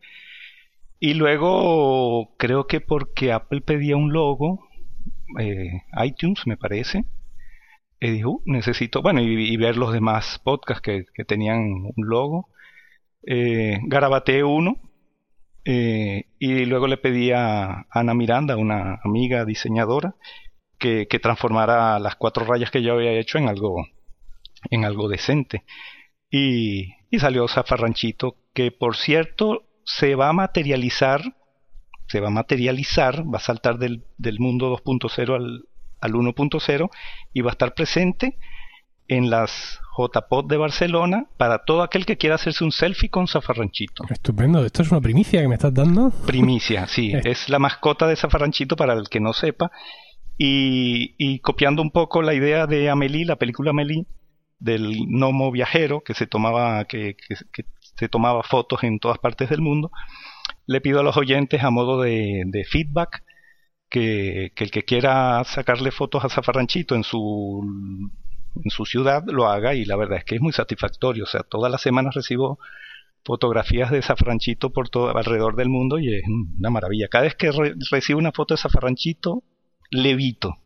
Y 0.99 1.15
luego 1.15 2.35
creo 2.39 2.67
que 2.67 2.81
porque 2.81 3.33
Apple 3.33 3.61
pedía 3.61 3.97
un 3.97 4.13
logo, 4.13 4.66
eh, 5.39 5.83
iTunes 6.05 6.47
me 6.47 6.57
parece, 6.57 7.05
y 8.01 8.11
dijo, 8.11 8.31
uh, 8.31 8.43
necesito, 8.45 9.03
bueno, 9.03 9.21
y, 9.21 9.57
ver 9.57 9.77
los 9.77 9.93
demás 9.93 10.41
podcasts 10.45 10.83
que, 10.83 11.25
tenían 11.25 11.61
un 11.97 12.09
logo. 12.09 12.49
Eh, 13.27 13.81
garabateé 13.85 14.45
uno 14.45 14.77
eh, 15.65 16.27
y 16.39 16.65
luego 16.67 16.87
le 16.87 16.99
pedí 16.99 17.33
a 17.33 17.87
Ana 17.91 18.15
Miranda, 18.15 18.57
una 18.57 19.01
amiga 19.03 19.45
diseñadora, 19.45 20.15
que, 20.79 21.09
que, 21.09 21.19
transformara 21.19 21.99
las 21.99 22.17
cuatro 22.17 22.45
rayas 22.45 22.71
que 22.71 22.83
yo 22.83 22.95
había 22.95 23.13
hecho 23.13 23.39
en 23.39 23.49
algo, 23.49 23.87
en 24.71 24.85
algo 24.85 25.09
decente. 25.09 25.65
Y, 26.31 26.95
y 27.11 27.19
salió 27.19 27.49
Zafarranchito, 27.49 28.37
que 28.53 28.71
por 28.71 28.97
cierto 28.97 29.65
se 29.85 30.15
va 30.15 30.29
a 30.29 30.35
materializar, 30.35 31.23
se 32.09 32.21
va 32.21 32.29
a 32.29 32.31
materializar, 32.31 33.25
va 33.33 33.39
a 33.39 33.41
saltar 33.41 33.79
del, 33.79 34.05
del 34.19 34.39
mundo 34.39 34.77
2.0 34.77 35.35
al, 35.35 35.65
al 36.01 36.13
1.0 36.13 36.91
y 37.33 37.41
va 37.41 37.51
a 37.51 37.53
estar 37.53 37.75
presente 37.75 38.39
en 39.09 39.31
las 39.31 39.81
JPOD 39.97 40.49
de 40.49 40.57
Barcelona 40.57 41.27
para 41.37 41.65
todo 41.65 41.83
aquel 41.83 42.05
que 42.05 42.17
quiera 42.17 42.35
hacerse 42.35 42.65
un 42.65 42.73
selfie 42.73 43.09
con 43.09 43.29
Zafarranchito. 43.29 44.05
Estupendo, 44.11 44.65
esto 44.65 44.83
es 44.83 44.91
una 44.91 45.01
primicia 45.01 45.41
que 45.41 45.49
me 45.49 45.55
estás 45.55 45.73
dando. 45.73 46.11
Primicia, 46.27 46.87
sí, 46.87 47.13
es 47.25 47.49
la 47.49 47.59
mascota 47.59 48.07
de 48.07 48.17
Zafarranchito 48.17 48.77
para 48.77 48.93
el 48.95 49.09
que 49.09 49.21
no 49.21 49.33
sepa. 49.33 49.71
Y, 50.39 51.15
y 51.17 51.39
copiando 51.39 51.81
un 51.81 51.91
poco 51.91 52.21
la 52.21 52.35
idea 52.35 52.67
de 52.67 52.91
Amélie, 52.91 53.25
la 53.25 53.37
película 53.37 53.71
Amélie, 53.71 54.05
del 54.59 55.07
gnomo 55.07 55.51
viajero 55.51 56.03
que 56.03 56.13
se 56.13 56.27
tomaba, 56.27 56.85
que, 56.85 57.17
que, 57.17 57.65
se 57.99 58.09
tomaba 58.09 58.43
fotos 58.43 58.85
en 58.85 58.99
todas 58.99 59.19
partes 59.19 59.49
del 59.49 59.63
mundo. 59.63 59.91
Le 60.67 60.81
pido 60.81 61.01
a 61.01 61.03
los 61.03 61.17
oyentes 61.17 61.63
a 61.63 61.71
modo 61.71 62.01
de, 62.03 62.67
feedback 62.69 63.23
que, 63.89 64.53
el 64.57 64.71
que 64.71 64.85
quiera 64.85 65.43
sacarle 65.45 65.91
fotos 65.91 66.25
a 66.25 66.29
Zafarranchito 66.29 66.95
en 66.95 67.05
su, 67.05 67.63
en 68.63 68.71
su 68.71 68.85
ciudad 68.85 69.25
lo 69.27 69.47
haga 69.47 69.75
y 69.75 69.85
la 69.85 69.97
verdad 69.97 70.19
es 70.19 70.25
que 70.25 70.37
es 70.37 70.41
muy 70.41 70.53
satisfactorio. 70.53 71.25
O 71.25 71.29
sea, 71.29 71.43
todas 71.43 71.71
las 71.71 71.81
semanas 71.81 72.15
recibo 72.15 72.59
fotografías 73.25 73.91
de 73.91 74.03
Zafarranchito 74.03 74.71
por 74.71 74.89
todo 74.89 75.17
alrededor 75.17 75.57
del 75.57 75.69
mundo 75.69 75.99
y 75.99 76.15
es 76.15 76.23
una 76.59 76.71
maravilla. 76.71 77.09
Cada 77.09 77.25
vez 77.25 77.35
que 77.35 77.51
recibo 77.91 78.19
una 78.19 78.33
foto 78.33 78.55
de 78.55 78.59
Zafarranchito, 78.59 79.43
levito. 79.91 80.59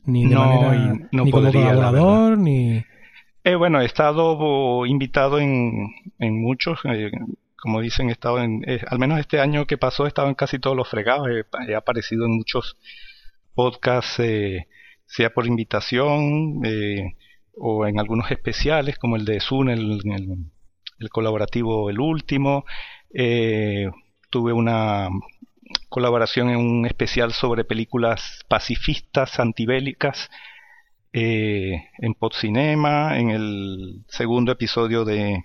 Ni 0.04 0.26
de 0.26 0.36
manera 0.36 0.94
ni 1.10 1.30
como 1.30 1.52
colaborador 1.52 2.38
ni 2.38 2.84
eh, 3.46 3.54
bueno, 3.54 3.80
he 3.80 3.84
estado 3.84 4.84
invitado 4.86 5.38
en, 5.38 5.92
muchos, 6.18 6.80
eh, 6.84 7.12
como 7.56 7.80
dicen, 7.80 8.08
he 8.08 8.12
estado 8.12 8.42
en, 8.42 8.64
eh, 8.66 8.80
al 8.88 8.98
menos 8.98 9.20
este 9.20 9.38
año 9.38 9.66
que 9.66 9.78
pasó, 9.78 10.04
he 10.04 10.08
estado 10.08 10.26
en 10.26 10.34
casi 10.34 10.58
todos 10.58 10.76
los 10.76 10.88
fregados, 10.88 11.28
he, 11.68 11.74
aparecido 11.76 12.26
en 12.26 12.32
muchos 12.32 12.76
podcasts, 13.54 14.20
sea 15.06 15.32
por 15.32 15.46
invitación 15.46 16.60
o 17.56 17.86
en 17.86 18.00
algunos 18.00 18.32
especiales, 18.32 18.98
como 18.98 19.14
el 19.14 19.24
de 19.24 19.38
Zoom, 19.38 19.68
el, 19.68 20.00
el, 20.98 21.08
colaborativo 21.10 21.88
El 21.88 22.00
Último. 22.00 22.64
tuve 24.28 24.52
una 24.52 25.08
colaboración 25.88 26.50
en 26.50 26.56
un 26.56 26.84
especial 26.84 27.32
sobre 27.32 27.62
películas 27.62 28.44
pacifistas, 28.48 29.38
antibélicas, 29.38 30.30
eh, 31.18 31.88
en 31.96 32.12
Podcinema, 32.12 33.18
en 33.18 33.30
el 33.30 34.04
segundo 34.06 34.52
episodio 34.52 35.06
de, 35.06 35.44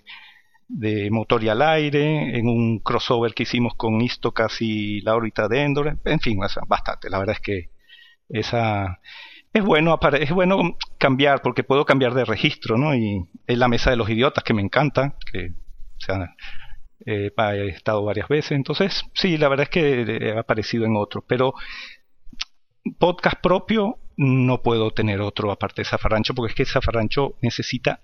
de 0.67 1.09
motor 1.09 1.41
y 1.45 1.47
al 1.47 1.61
aire, 1.61 2.37
en 2.37 2.49
un 2.49 2.79
crossover 2.79 3.33
que 3.33 3.43
hicimos 3.43 3.75
con 3.75 4.01
Istocas 4.01 4.61
y 4.61 4.99
la 4.99 5.15
órbita 5.15 5.47
de 5.47 5.61
Endor, 5.61 5.97
en 6.03 6.19
fin, 6.19 6.37
bastante. 6.67 7.09
La 7.09 7.19
verdad 7.19 7.37
es 7.37 7.41
que 7.41 7.69
esa 8.27 8.99
es 9.53 9.63
bueno, 9.63 9.97
es 10.19 10.31
bueno 10.31 10.77
cambiar 10.97 11.41
porque 11.41 11.63
puedo 11.63 11.85
cambiar 11.85 12.15
de 12.15 12.25
registro, 12.25 12.77
¿no? 12.77 12.93
Y 12.93 13.29
es 13.47 13.57
la 13.57 13.69
mesa 13.69 13.91
de 13.91 13.95
los 13.95 14.09
idiotas 14.09 14.43
que 14.43 14.53
me 14.53 14.61
encanta, 14.61 15.15
que 15.31 15.53
eh, 17.05 17.31
he 17.37 17.67
estado 17.69 18.03
varias 18.03 18.27
veces, 18.27 18.51
entonces 18.51 19.05
sí, 19.13 19.37
la 19.37 19.47
verdad 19.47 19.63
es 19.63 19.69
que 19.69 20.01
he 20.01 20.37
aparecido 20.37 20.83
en 20.83 20.97
otros, 20.97 21.23
pero 21.25 21.53
podcast 22.99 23.39
propio 23.41 23.99
no 24.23 24.61
puedo 24.61 24.91
tener 24.91 25.19
otro 25.19 25.51
aparte 25.51 25.81
de 25.81 25.85
Zafarrancho 25.85 26.35
porque 26.35 26.51
es 26.51 26.55
que 26.55 26.65
Zafarrancho 26.65 27.37
necesita 27.41 28.01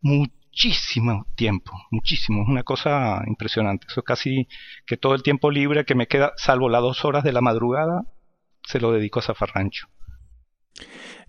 muchísimo 0.00 1.26
tiempo, 1.34 1.72
muchísimo, 1.90 2.42
es 2.42 2.48
una 2.48 2.62
cosa 2.62 3.24
impresionante. 3.26 3.88
Eso 3.88 3.98
es 4.00 4.06
casi 4.06 4.46
que 4.86 4.96
todo 4.96 5.16
el 5.16 5.24
tiempo 5.24 5.50
libre 5.50 5.84
que 5.84 5.96
me 5.96 6.06
queda, 6.06 6.34
salvo 6.36 6.68
las 6.68 6.82
dos 6.82 7.04
horas 7.04 7.24
de 7.24 7.32
la 7.32 7.40
madrugada, 7.40 8.04
se 8.62 8.78
lo 8.78 8.92
dedico 8.92 9.18
a 9.18 9.22
Zafarrancho. 9.22 9.88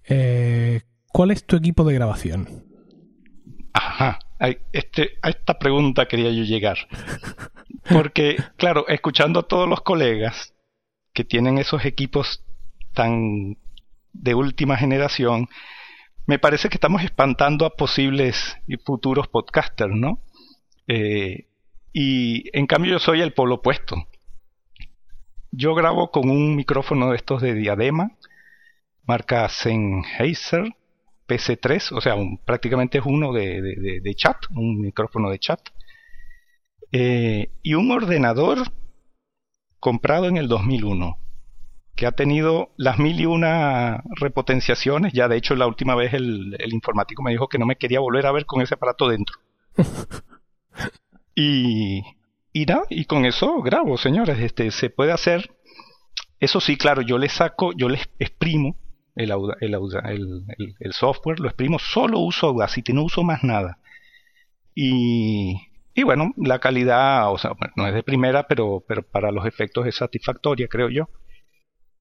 Eh, 0.07 0.81
¿Cuál 1.07 1.31
es 1.31 1.43
tu 1.43 1.55
equipo 1.55 1.83
de 1.83 1.95
grabación? 1.95 2.63
Ajá, 3.73 4.19
este, 4.71 5.17
a 5.23 5.29
esta 5.29 5.57
pregunta 5.57 6.07
quería 6.07 6.29
yo 6.29 6.43
llegar. 6.43 6.77
Porque, 7.89 8.35
claro, 8.57 8.87
escuchando 8.87 9.39
a 9.39 9.47
todos 9.47 9.67
los 9.67 9.81
colegas 9.81 10.53
que 11.11 11.23
tienen 11.23 11.57
esos 11.57 11.85
equipos 11.85 12.43
tan 12.93 13.57
de 14.21 14.35
última 14.35 14.77
generación, 14.77 15.47
me 16.25 16.39
parece 16.39 16.69
que 16.69 16.75
estamos 16.75 17.03
espantando 17.03 17.65
a 17.65 17.75
posibles 17.75 18.57
y 18.67 18.77
futuros 18.77 19.27
podcasters, 19.27 19.95
¿no? 19.95 20.21
Eh, 20.87 21.47
y 21.93 22.49
en 22.57 22.67
cambio 22.67 22.93
yo 22.93 22.99
soy 22.99 23.21
el 23.21 23.33
polo 23.33 23.55
opuesto. 23.55 24.07
Yo 25.51 25.73
grabo 25.73 26.11
con 26.11 26.29
un 26.29 26.55
micrófono 26.55 27.11
de 27.11 27.15
estos 27.15 27.41
de 27.41 27.53
diadema, 27.53 28.11
marca 29.05 29.47
Sennheiser 29.47 30.75
PC3, 31.27 31.91
o 31.93 32.01
sea, 32.01 32.15
prácticamente 32.45 32.97
es 32.97 33.05
uno 33.05 33.33
de, 33.33 34.13
chat, 34.15 34.37
un 34.51 34.81
micrófono 34.81 35.29
de 35.29 35.39
chat. 35.39 35.59
Eh, 36.91 37.51
y 37.63 37.73
un 37.73 37.91
ordenador 37.91 38.59
comprado 39.79 40.27
en 40.27 40.37
el 40.37 40.47
2001 40.47 41.17
que 41.97 42.05
ha 42.05 42.11
tenido 42.13 42.69
las 42.77 42.99
mil 42.99 43.19
y 43.19 43.25
una 43.25 44.03
repotenciaciones. 44.15 45.11
Ya 45.11 45.27
de 45.27 45.35
hecho 45.35 45.55
la 45.55 45.67
última 45.67 45.95
vez 45.95 46.13
el, 46.13 46.55
informático 46.71 47.23
me 47.23 47.31
dijo 47.31 47.49
que 47.49 47.57
no 47.57 47.65
me 47.65 47.75
quería 47.75 47.99
volver 47.99 48.27
a 48.27 48.31
ver 48.31 48.45
con 48.45 48.61
ese 48.61 48.75
aparato 48.75 49.09
dentro. 49.09 49.39
y, 51.35 52.03
y 52.53 52.65
nada, 52.65 52.83
y 52.89 53.05
con 53.05 53.25
eso 53.25 53.61
grabo, 53.61 53.97
señores. 53.97 54.39
Este, 54.39 54.71
se 54.71 54.89
puede 54.89 55.11
hacer. 55.11 55.51
Eso 56.39 56.61
sí, 56.61 56.77
claro, 56.77 57.01
yo 57.01 57.17
le 57.17 57.29
saco, 57.29 57.73
yo 57.75 57.89
le 57.89 57.99
exprimo 58.19 58.77
el, 59.15 59.31
el, 59.59 60.75
el, 60.79 60.93
software, 60.93 61.39
lo 61.39 61.47
exprimo, 61.47 61.79
solo 61.79 62.19
uso 62.19 62.47
Audacity, 62.47 62.93
no 62.93 63.03
uso 63.03 63.23
más 63.23 63.43
nada. 63.43 63.79
Y, 64.75 65.55
y 65.95 66.03
bueno, 66.03 66.31
la 66.37 66.59
calidad, 66.59 67.31
o 67.33 67.39
sea, 67.39 67.53
no 67.75 67.87
es 67.87 67.95
de 67.95 68.03
primera, 68.03 68.47
pero, 68.47 68.83
pero 68.87 69.01
para 69.01 69.31
los 69.31 69.47
efectos 69.47 69.87
es 69.87 69.95
satisfactoria, 69.95 70.67
creo 70.67 70.89
yo. 70.89 71.09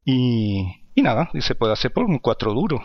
Y, 0.09 1.03
nada, 1.03 1.31
y 1.35 1.41
se 1.41 1.57
puede 1.57 1.73
hacer 1.73 1.93
por 1.93 2.05
un 2.05 2.19
4 2.19 2.55
duro. 2.55 2.81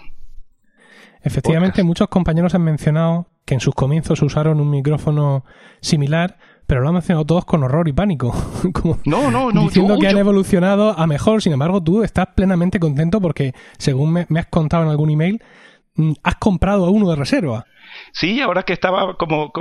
Efectivamente, 1.21 1.83
muchos 1.83 2.07
compañeros 2.07 2.55
han 2.55 2.63
mencionado 2.63 3.27
que 3.45 3.53
en 3.53 3.59
sus 3.59 3.75
comienzos 3.75 4.23
usaron 4.23 4.59
un 4.59 4.71
micrófono 4.71 5.45
similar, 5.81 6.39
pero 6.65 6.81
lo 6.81 6.87
han 6.87 6.95
mencionado 6.95 7.25
todos 7.25 7.45
con 7.45 7.61
horror 7.61 7.87
y 7.87 7.93
pánico. 7.93 8.33
Como 8.73 8.97
no, 9.05 9.29
no, 9.29 9.51
no. 9.51 9.61
Diciendo 9.61 9.99
que 9.99 10.07
han 10.07 10.17
evolucionado 10.17 10.97
a 10.97 11.05
mejor. 11.05 11.43
Sin 11.43 11.53
embargo, 11.53 11.81
tú 11.83 12.01
estás 12.01 12.29
plenamente 12.35 12.79
contento 12.79 13.21
porque, 13.21 13.53
según 13.77 14.13
me, 14.13 14.25
me 14.29 14.39
has 14.39 14.47
contado 14.47 14.83
en 14.83 14.89
algún 14.89 15.11
email, 15.11 15.43
has 16.23 16.35
comprado 16.35 16.89
uno 16.91 17.09
de 17.09 17.15
reserva. 17.15 17.65
Sí, 18.13 18.41
ahora 18.41 18.63
que 18.63 18.73
estaba 18.73 19.17
como, 19.17 19.51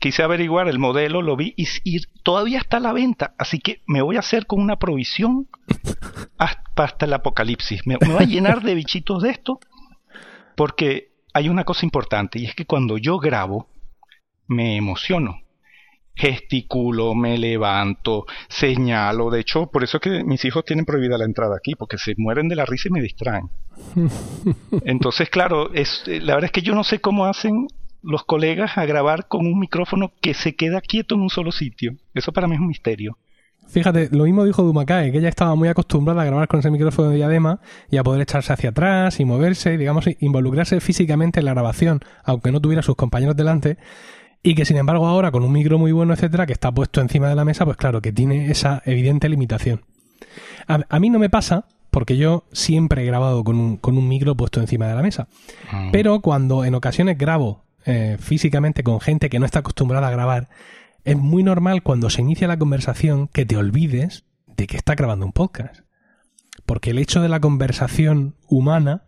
quise 0.00 0.22
averiguar 0.22 0.68
el 0.68 0.78
modelo, 0.78 1.22
lo 1.22 1.36
vi 1.36 1.54
y, 1.56 2.00
todavía 2.22 2.58
está 2.58 2.76
a 2.76 2.80
la 2.80 2.92
venta, 2.92 3.34
así 3.38 3.58
que 3.58 3.82
me 3.86 4.02
voy 4.02 4.16
a 4.16 4.20
hacer 4.20 4.46
con 4.46 4.60
una 4.60 4.76
provisión 4.76 5.48
hasta, 6.38 7.06
el 7.06 7.12
apocalipsis. 7.14 7.86
Me, 7.86 7.96
me 8.00 8.12
voy 8.12 8.22
a 8.22 8.26
llenar 8.26 8.62
de 8.62 8.74
bichitos 8.74 9.22
de 9.22 9.30
esto 9.30 9.60
porque 10.54 11.12
hay 11.32 11.48
una 11.48 11.64
cosa 11.64 11.86
importante 11.86 12.38
y 12.38 12.44
es 12.44 12.54
que 12.54 12.66
cuando 12.66 12.98
yo 12.98 13.18
grabo 13.18 13.68
me 14.46 14.76
emociono 14.76 15.40
gesticulo, 16.18 17.14
me 17.14 17.38
levanto, 17.38 18.26
señalo. 18.48 19.30
De 19.30 19.40
hecho, 19.40 19.66
por 19.66 19.84
eso 19.84 19.98
es 19.98 20.02
que 20.02 20.24
mis 20.24 20.44
hijos 20.44 20.64
tienen 20.64 20.84
prohibida 20.84 21.16
la 21.16 21.24
entrada 21.24 21.56
aquí, 21.56 21.74
porque 21.76 21.96
se 21.96 22.14
mueren 22.16 22.48
de 22.48 22.56
la 22.56 22.66
risa 22.66 22.88
y 22.88 22.92
me 22.92 23.00
distraen. 23.00 23.48
Entonces, 24.84 25.30
claro, 25.30 25.72
es, 25.72 26.02
la 26.06 26.34
verdad 26.34 26.46
es 26.46 26.52
que 26.52 26.62
yo 26.62 26.74
no 26.74 26.84
sé 26.84 27.00
cómo 27.00 27.26
hacen 27.26 27.68
los 28.02 28.24
colegas 28.24 28.76
a 28.76 28.84
grabar 28.84 29.28
con 29.28 29.46
un 29.46 29.58
micrófono 29.58 30.12
que 30.20 30.34
se 30.34 30.56
queda 30.56 30.80
quieto 30.80 31.14
en 31.14 31.22
un 31.22 31.30
solo 31.30 31.52
sitio. 31.52 31.96
Eso 32.14 32.32
para 32.32 32.48
mí 32.48 32.54
es 32.54 32.60
un 32.60 32.68
misterio. 32.68 33.16
Fíjate, 33.68 34.08
lo 34.12 34.24
mismo 34.24 34.44
dijo 34.44 34.62
Dumacae, 34.62 35.12
que 35.12 35.18
ella 35.18 35.28
estaba 35.28 35.54
muy 35.54 35.68
acostumbrada 35.68 36.22
a 36.22 36.24
grabar 36.24 36.48
con 36.48 36.60
ese 36.60 36.70
micrófono 36.70 37.10
de 37.10 37.16
diadema 37.16 37.60
y 37.90 37.98
a 37.98 38.02
poder 38.02 38.22
echarse 38.22 38.52
hacia 38.52 38.70
atrás 38.70 39.20
y 39.20 39.26
moverse, 39.26 39.74
y, 39.74 39.76
digamos, 39.76 40.06
involucrarse 40.20 40.80
físicamente 40.80 41.40
en 41.40 41.44
la 41.44 41.52
grabación, 41.52 42.00
aunque 42.24 42.50
no 42.50 42.60
tuviera 42.60 42.80
a 42.80 42.82
sus 42.82 42.96
compañeros 42.96 43.36
delante 43.36 43.76
y 44.42 44.54
que 44.54 44.64
sin 44.64 44.76
embargo 44.76 45.06
ahora 45.06 45.30
con 45.30 45.42
un 45.42 45.52
micro 45.52 45.78
muy 45.78 45.92
bueno, 45.92 46.14
etcétera, 46.14 46.46
que 46.46 46.52
está 46.52 46.72
puesto 46.72 47.00
encima 47.00 47.28
de 47.28 47.34
la 47.34 47.44
mesa, 47.44 47.64
pues 47.64 47.76
claro, 47.76 48.00
que 48.00 48.12
tiene 48.12 48.50
esa 48.50 48.82
evidente 48.84 49.28
limitación. 49.28 49.82
A, 50.66 51.00
mí 51.00 51.10
no 51.10 51.18
me 51.18 51.30
pasa, 51.30 51.66
porque 51.90 52.16
yo 52.16 52.44
siempre 52.52 53.02
he 53.02 53.06
grabado 53.06 53.42
con 53.42 53.56
un, 53.58 53.76
con 53.78 53.96
un 53.96 54.06
micro 54.06 54.36
puesto 54.36 54.60
encima 54.60 54.86
de 54.86 54.94
la 54.94 55.02
mesa. 55.02 55.28
Ah. 55.70 55.88
Pero 55.92 56.20
cuando 56.20 56.64
en 56.64 56.74
ocasiones 56.74 57.16
grabo 57.16 57.64
eh, 57.86 58.16
físicamente 58.20 58.82
con 58.82 59.00
gente 59.00 59.30
que 59.30 59.38
no 59.38 59.46
está 59.46 59.60
acostumbrada 59.60 60.08
a 60.08 60.10
grabar, 60.10 60.48
es 61.04 61.16
muy 61.16 61.42
normal 61.42 61.82
cuando 61.82 62.10
se 62.10 62.20
inicia 62.20 62.46
la 62.48 62.58
conversación 62.58 63.28
que 63.28 63.46
te 63.46 63.56
olvides 63.56 64.24
de 64.46 64.66
que 64.66 64.76
está 64.76 64.94
grabando 64.94 65.24
un 65.24 65.32
podcast. 65.32 65.80
Porque 66.66 66.90
el 66.90 66.98
hecho 66.98 67.22
de 67.22 67.30
la 67.30 67.40
conversación 67.40 68.34
humana 68.46 69.07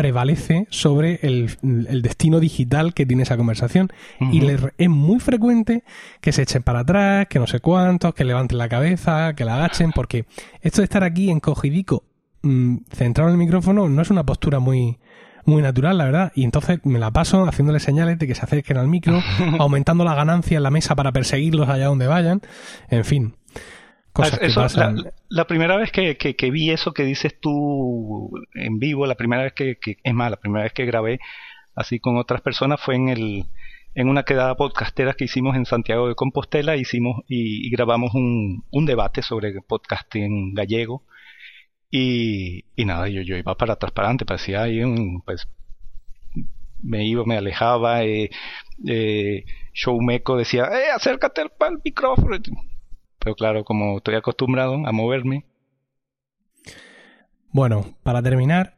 prevalece 0.00 0.66
sobre 0.70 1.20
el, 1.22 1.58
destino 2.00 2.40
digital 2.40 2.94
que 2.94 3.04
tiene 3.04 3.24
esa 3.24 3.36
conversación. 3.36 3.92
Y 4.32 4.40
es 4.78 4.88
muy 4.88 5.20
frecuente 5.20 5.84
que 6.22 6.32
se 6.32 6.42
echen 6.42 6.62
para 6.62 6.80
atrás, 6.80 7.26
que 7.28 7.38
no 7.38 7.46
sé 7.46 7.60
cuántos, 7.60 8.14
que 8.14 8.24
levanten 8.24 8.56
la 8.56 8.70
cabeza, 8.70 9.34
que 9.34 9.44
la 9.44 9.56
agachen, 9.56 9.92
porque 9.92 10.24
esto 10.62 10.80
de 10.80 10.84
estar 10.84 11.04
aquí 11.04 11.30
encogidico, 11.30 12.04
mm, 12.40 12.76
centrado 12.90 13.28
en 13.28 13.34
el 13.34 13.38
micrófono, 13.38 13.90
no 13.90 14.00
es 14.00 14.08
una 14.08 14.24
postura 14.24 14.58
muy, 14.58 14.98
muy 15.44 15.60
natural, 15.60 15.98
la 15.98 16.04
verdad. 16.04 16.32
Y 16.34 16.44
entonces 16.44 16.80
me 16.84 16.98
la 16.98 17.10
paso 17.10 17.44
haciéndole 17.46 17.78
señales 17.78 18.18
de 18.18 18.26
que 18.26 18.34
se 18.34 18.42
acerquen 18.42 18.78
al 18.78 18.88
micro, 18.88 19.20
aumentando 19.58 20.04
la 20.04 20.14
ganancia 20.14 20.56
en 20.56 20.62
la 20.62 20.70
mesa 20.70 20.96
para 20.96 21.12
perseguirlos 21.12 21.68
allá 21.68 21.86
donde 21.86 22.06
vayan. 22.06 22.40
En 22.88 23.04
fin. 23.04 23.34
La, 25.28 25.46
primera 25.46 25.76
vez 25.76 25.92
que, 25.92 26.50
vi 26.50 26.70
eso 26.70 26.92
que 26.92 27.04
dices 27.04 27.38
tú 27.40 28.30
en 28.54 28.78
vivo, 28.78 29.06
la 29.06 29.14
primera 29.14 29.44
vez 29.44 29.52
que, 29.52 29.78
es 30.02 30.14
más, 30.14 30.30
la 30.30 30.36
primera 30.36 30.64
vez 30.64 30.72
que 30.72 30.84
grabé 30.84 31.20
así 31.74 32.00
con 32.00 32.16
otras 32.16 32.40
personas 32.40 32.80
fue 32.80 32.96
en 32.96 33.08
el 33.08 33.44
en 33.94 34.08
una 34.08 34.22
quedada 34.22 34.56
podcastera 34.56 35.14
que 35.14 35.24
hicimos 35.24 35.56
en 35.56 35.66
Santiago 35.66 36.06
de 36.08 36.14
Compostela 36.14 36.76
hicimos 36.76 37.22
y, 37.26 37.68
grabamos 37.70 38.14
un, 38.14 38.64
un, 38.70 38.86
debate 38.86 39.22
sobre 39.22 39.52
podcasting 39.62 40.54
gallego. 40.54 41.04
Y, 41.90 42.66
y 42.76 42.84
nada 42.84 43.08
yo, 43.08 43.22
yo 43.22 43.36
iba 43.36 43.56
para 43.56 43.76
transparente 43.76 44.24
parecía 44.24 44.62
ahí 44.62 44.80
un 44.82 45.22
pues 45.22 45.48
me 46.82 47.04
iba 47.04 47.24
me 47.24 47.36
alejaba 47.36 48.04
eh, 48.04 48.30
eh, 48.86 49.44
Showmeco 49.74 50.36
decía 50.36 50.66
eh, 50.66 50.90
acércate 50.94 51.40
al, 51.40 51.52
al 51.58 51.80
micrófono 51.84 52.36
pero 53.20 53.36
claro, 53.36 53.64
como 53.64 53.98
estoy 53.98 54.16
acostumbrado 54.16 54.86
a 54.86 54.92
moverme. 54.92 55.44
Bueno, 57.52 57.84
para 58.02 58.22
terminar, 58.22 58.76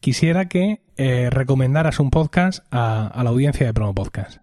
quisiera 0.00 0.48
que 0.48 0.82
eh, 0.96 1.30
recomendaras 1.30 1.98
un 2.00 2.10
podcast 2.10 2.64
a, 2.70 3.20
la 3.22 3.30
audiencia 3.30 3.66
de 3.66 3.74
Promo 3.74 3.94
Podcast. 3.94 4.40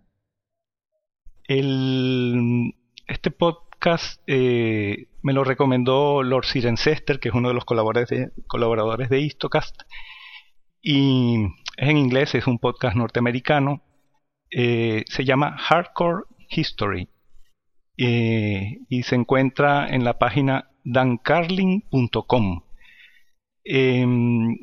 El, 1.45 2.75
este 3.07 3.31
podcast 3.31 4.21
eh, 4.27 5.07
me 5.21 5.33
lo 5.33 5.43
recomendó 5.43 6.21
Lord 6.21 6.45
Cirencester, 6.45 7.19
que 7.19 7.29
es 7.29 7.35
uno 7.35 7.47
de 7.47 7.53
los 7.53 7.65
colaboradores 7.65 8.09
de, 8.09 8.31
colaboradores 8.47 9.09
de 9.09 9.21
Histocast. 9.21 9.75
Y 10.81 11.45
es 11.77 11.89
en 11.89 11.97
inglés, 11.97 12.35
es 12.35 12.47
un 12.47 12.59
podcast 12.59 12.95
norteamericano. 12.95 13.83
Eh, 14.51 15.05
se 15.07 15.25
llama 15.25 15.57
Hardcore 15.57 16.23
History. 16.49 17.09
Eh, 18.01 18.79
y 18.87 19.03
se 19.03 19.15
encuentra 19.15 19.85
en 19.89 20.05
la 20.05 20.17
página 20.17 20.69
dancarling.com. 20.85 22.61
Em, 23.65 24.55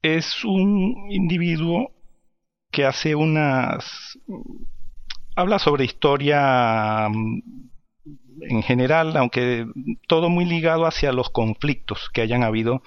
es 0.00 0.42
un 0.42 1.08
individuo 1.10 1.92
que 2.72 2.86
hace 2.86 3.14
unas 3.14 4.18
habla 5.36 5.58
sobre 5.58 5.84
historia 5.84 7.06
mm, 7.10 7.42
en 8.48 8.62
general, 8.62 9.14
aunque 9.18 9.66
todo 10.08 10.30
muy 10.30 10.46
ligado 10.46 10.86
hacia 10.86 11.12
los 11.12 11.28
conflictos 11.28 12.08
que 12.14 12.22
hayan 12.22 12.42
habido 12.42 12.82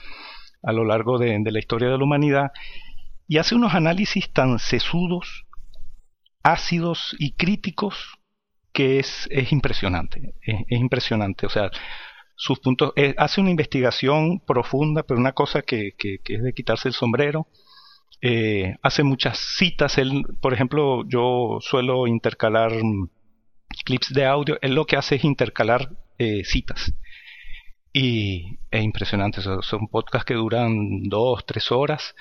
a 0.63 0.73
lo 0.73 0.85
largo 0.85 1.19
de, 1.19 1.39
la 1.39 1.59
historia 1.59 1.89
de 1.89 1.99
la 1.99 2.03
humanidad 2.03 2.51
y 3.27 3.37
hace 3.37 3.53
unos 3.53 3.75
análisis 3.75 4.33
tan 4.33 4.57
sesudos, 4.57 5.45
ácidos 6.41 7.15
y 7.19 7.33
críticos 7.33 8.18
que 8.73 8.99
es, 8.99 9.27
es 9.31 9.51
impresionante, 9.51 10.35
es, 10.41 10.65
impresionante, 10.69 11.45
o 11.45 11.49
sea, 11.49 11.71
sus 12.35 12.59
puntos, 12.59 12.93
eh, 12.95 13.15
hace 13.17 13.41
una 13.41 13.49
investigación 13.49 14.39
profunda, 14.39 15.03
pero 15.03 15.19
una 15.19 15.33
cosa 15.33 15.61
que, 15.61 15.93
que, 15.97 16.19
es 16.25 16.43
de 16.43 16.53
quitarse 16.53 16.87
el 16.87 16.93
sombrero, 16.93 17.47
eh, 18.21 18.75
hace 18.81 19.03
muchas 19.03 19.39
citas, 19.39 19.97
él, 19.97 20.23
por 20.41 20.53
ejemplo, 20.53 21.03
yo 21.07 21.59
suelo 21.61 22.07
intercalar 22.07 22.71
clips 23.85 24.13
de 24.13 24.25
audio, 24.25 24.57
él 24.61 24.75
lo 24.75 24.85
que 24.85 24.97
hace 24.97 25.15
es 25.15 25.23
intercalar 25.23 25.89
eh, 26.17 26.43
citas. 26.43 26.93
Y 27.91 28.59
es 28.69 28.83
impresionante, 28.83 29.41
son, 29.41 29.87
podcasts 29.87 30.25
que 30.25 30.35
duran 30.35 31.03
dos, 31.03 31.45
tres 31.45 31.71
horas 31.71 32.15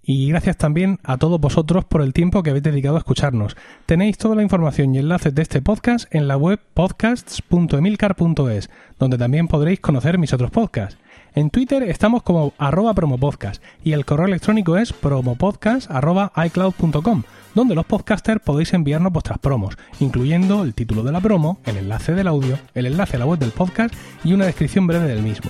Y 0.08 0.30
gracias 0.30 0.58
también 0.58 1.00
a 1.04 1.18
todos 1.18 1.42
vosotros 1.42 1.84
por 1.84 2.04
el 2.04 2.14
tiempo 2.14 2.44
que 2.44 2.52
habéis 2.52 2.64
dedicado 2.64 2.96
a 2.96 3.00
escucharnos. 3.00 3.58
Tenéis 3.88 4.20
toda 4.20 4.36
la 4.36 4.44
información 4.44 4.94
y 4.94 5.00
enlaces 5.00 5.34
de 5.34 5.42
este 5.42 5.64
podcast 5.64 6.14
en 6.14 6.28
la 6.28 6.38
web 6.38 6.60
podcasts.emilcar.es, 6.76 8.70
donde 9.00 9.18
también 9.18 9.48
podréis 9.48 9.80
conocer 9.80 10.20
mis 10.20 10.32
otros 10.32 10.52
podcasts. 10.52 11.00
En 11.34 11.50
Twitter 11.50 11.82
estamos 11.84 12.22
como 12.22 12.54
arroba 12.60 12.94
promopodcast 12.94 13.64
y 13.84 13.94
el 13.94 14.06
correo 14.06 14.28
electrónico 14.28 14.78
es 14.78 14.94
promopodcast.icloud.com, 14.94 17.24
donde 17.56 17.76
los 17.76 17.86
podcasters 17.86 18.42
podéis 18.42 18.74
enviarnos 18.74 19.12
vuestras 19.12 19.40
promos, 19.40 19.76
incluyendo 20.00 20.64
el 20.64 20.76
título 20.76 21.02
de 21.02 21.14
la 21.14 21.20
promo, 21.20 21.58
el 21.66 21.78
enlace 21.78 22.14
del 22.14 22.28
audio, 22.28 22.60
el 22.76 22.86
enlace 22.86 23.18
a 23.18 23.20
la 23.20 23.26
web 23.26 23.40
del 23.40 23.52
podcast 23.52 23.96
y 24.24 24.34
una 24.34 24.46
descripción 24.46 24.86
breve 24.86 25.08
del 25.08 25.24
mismo. 25.24 25.50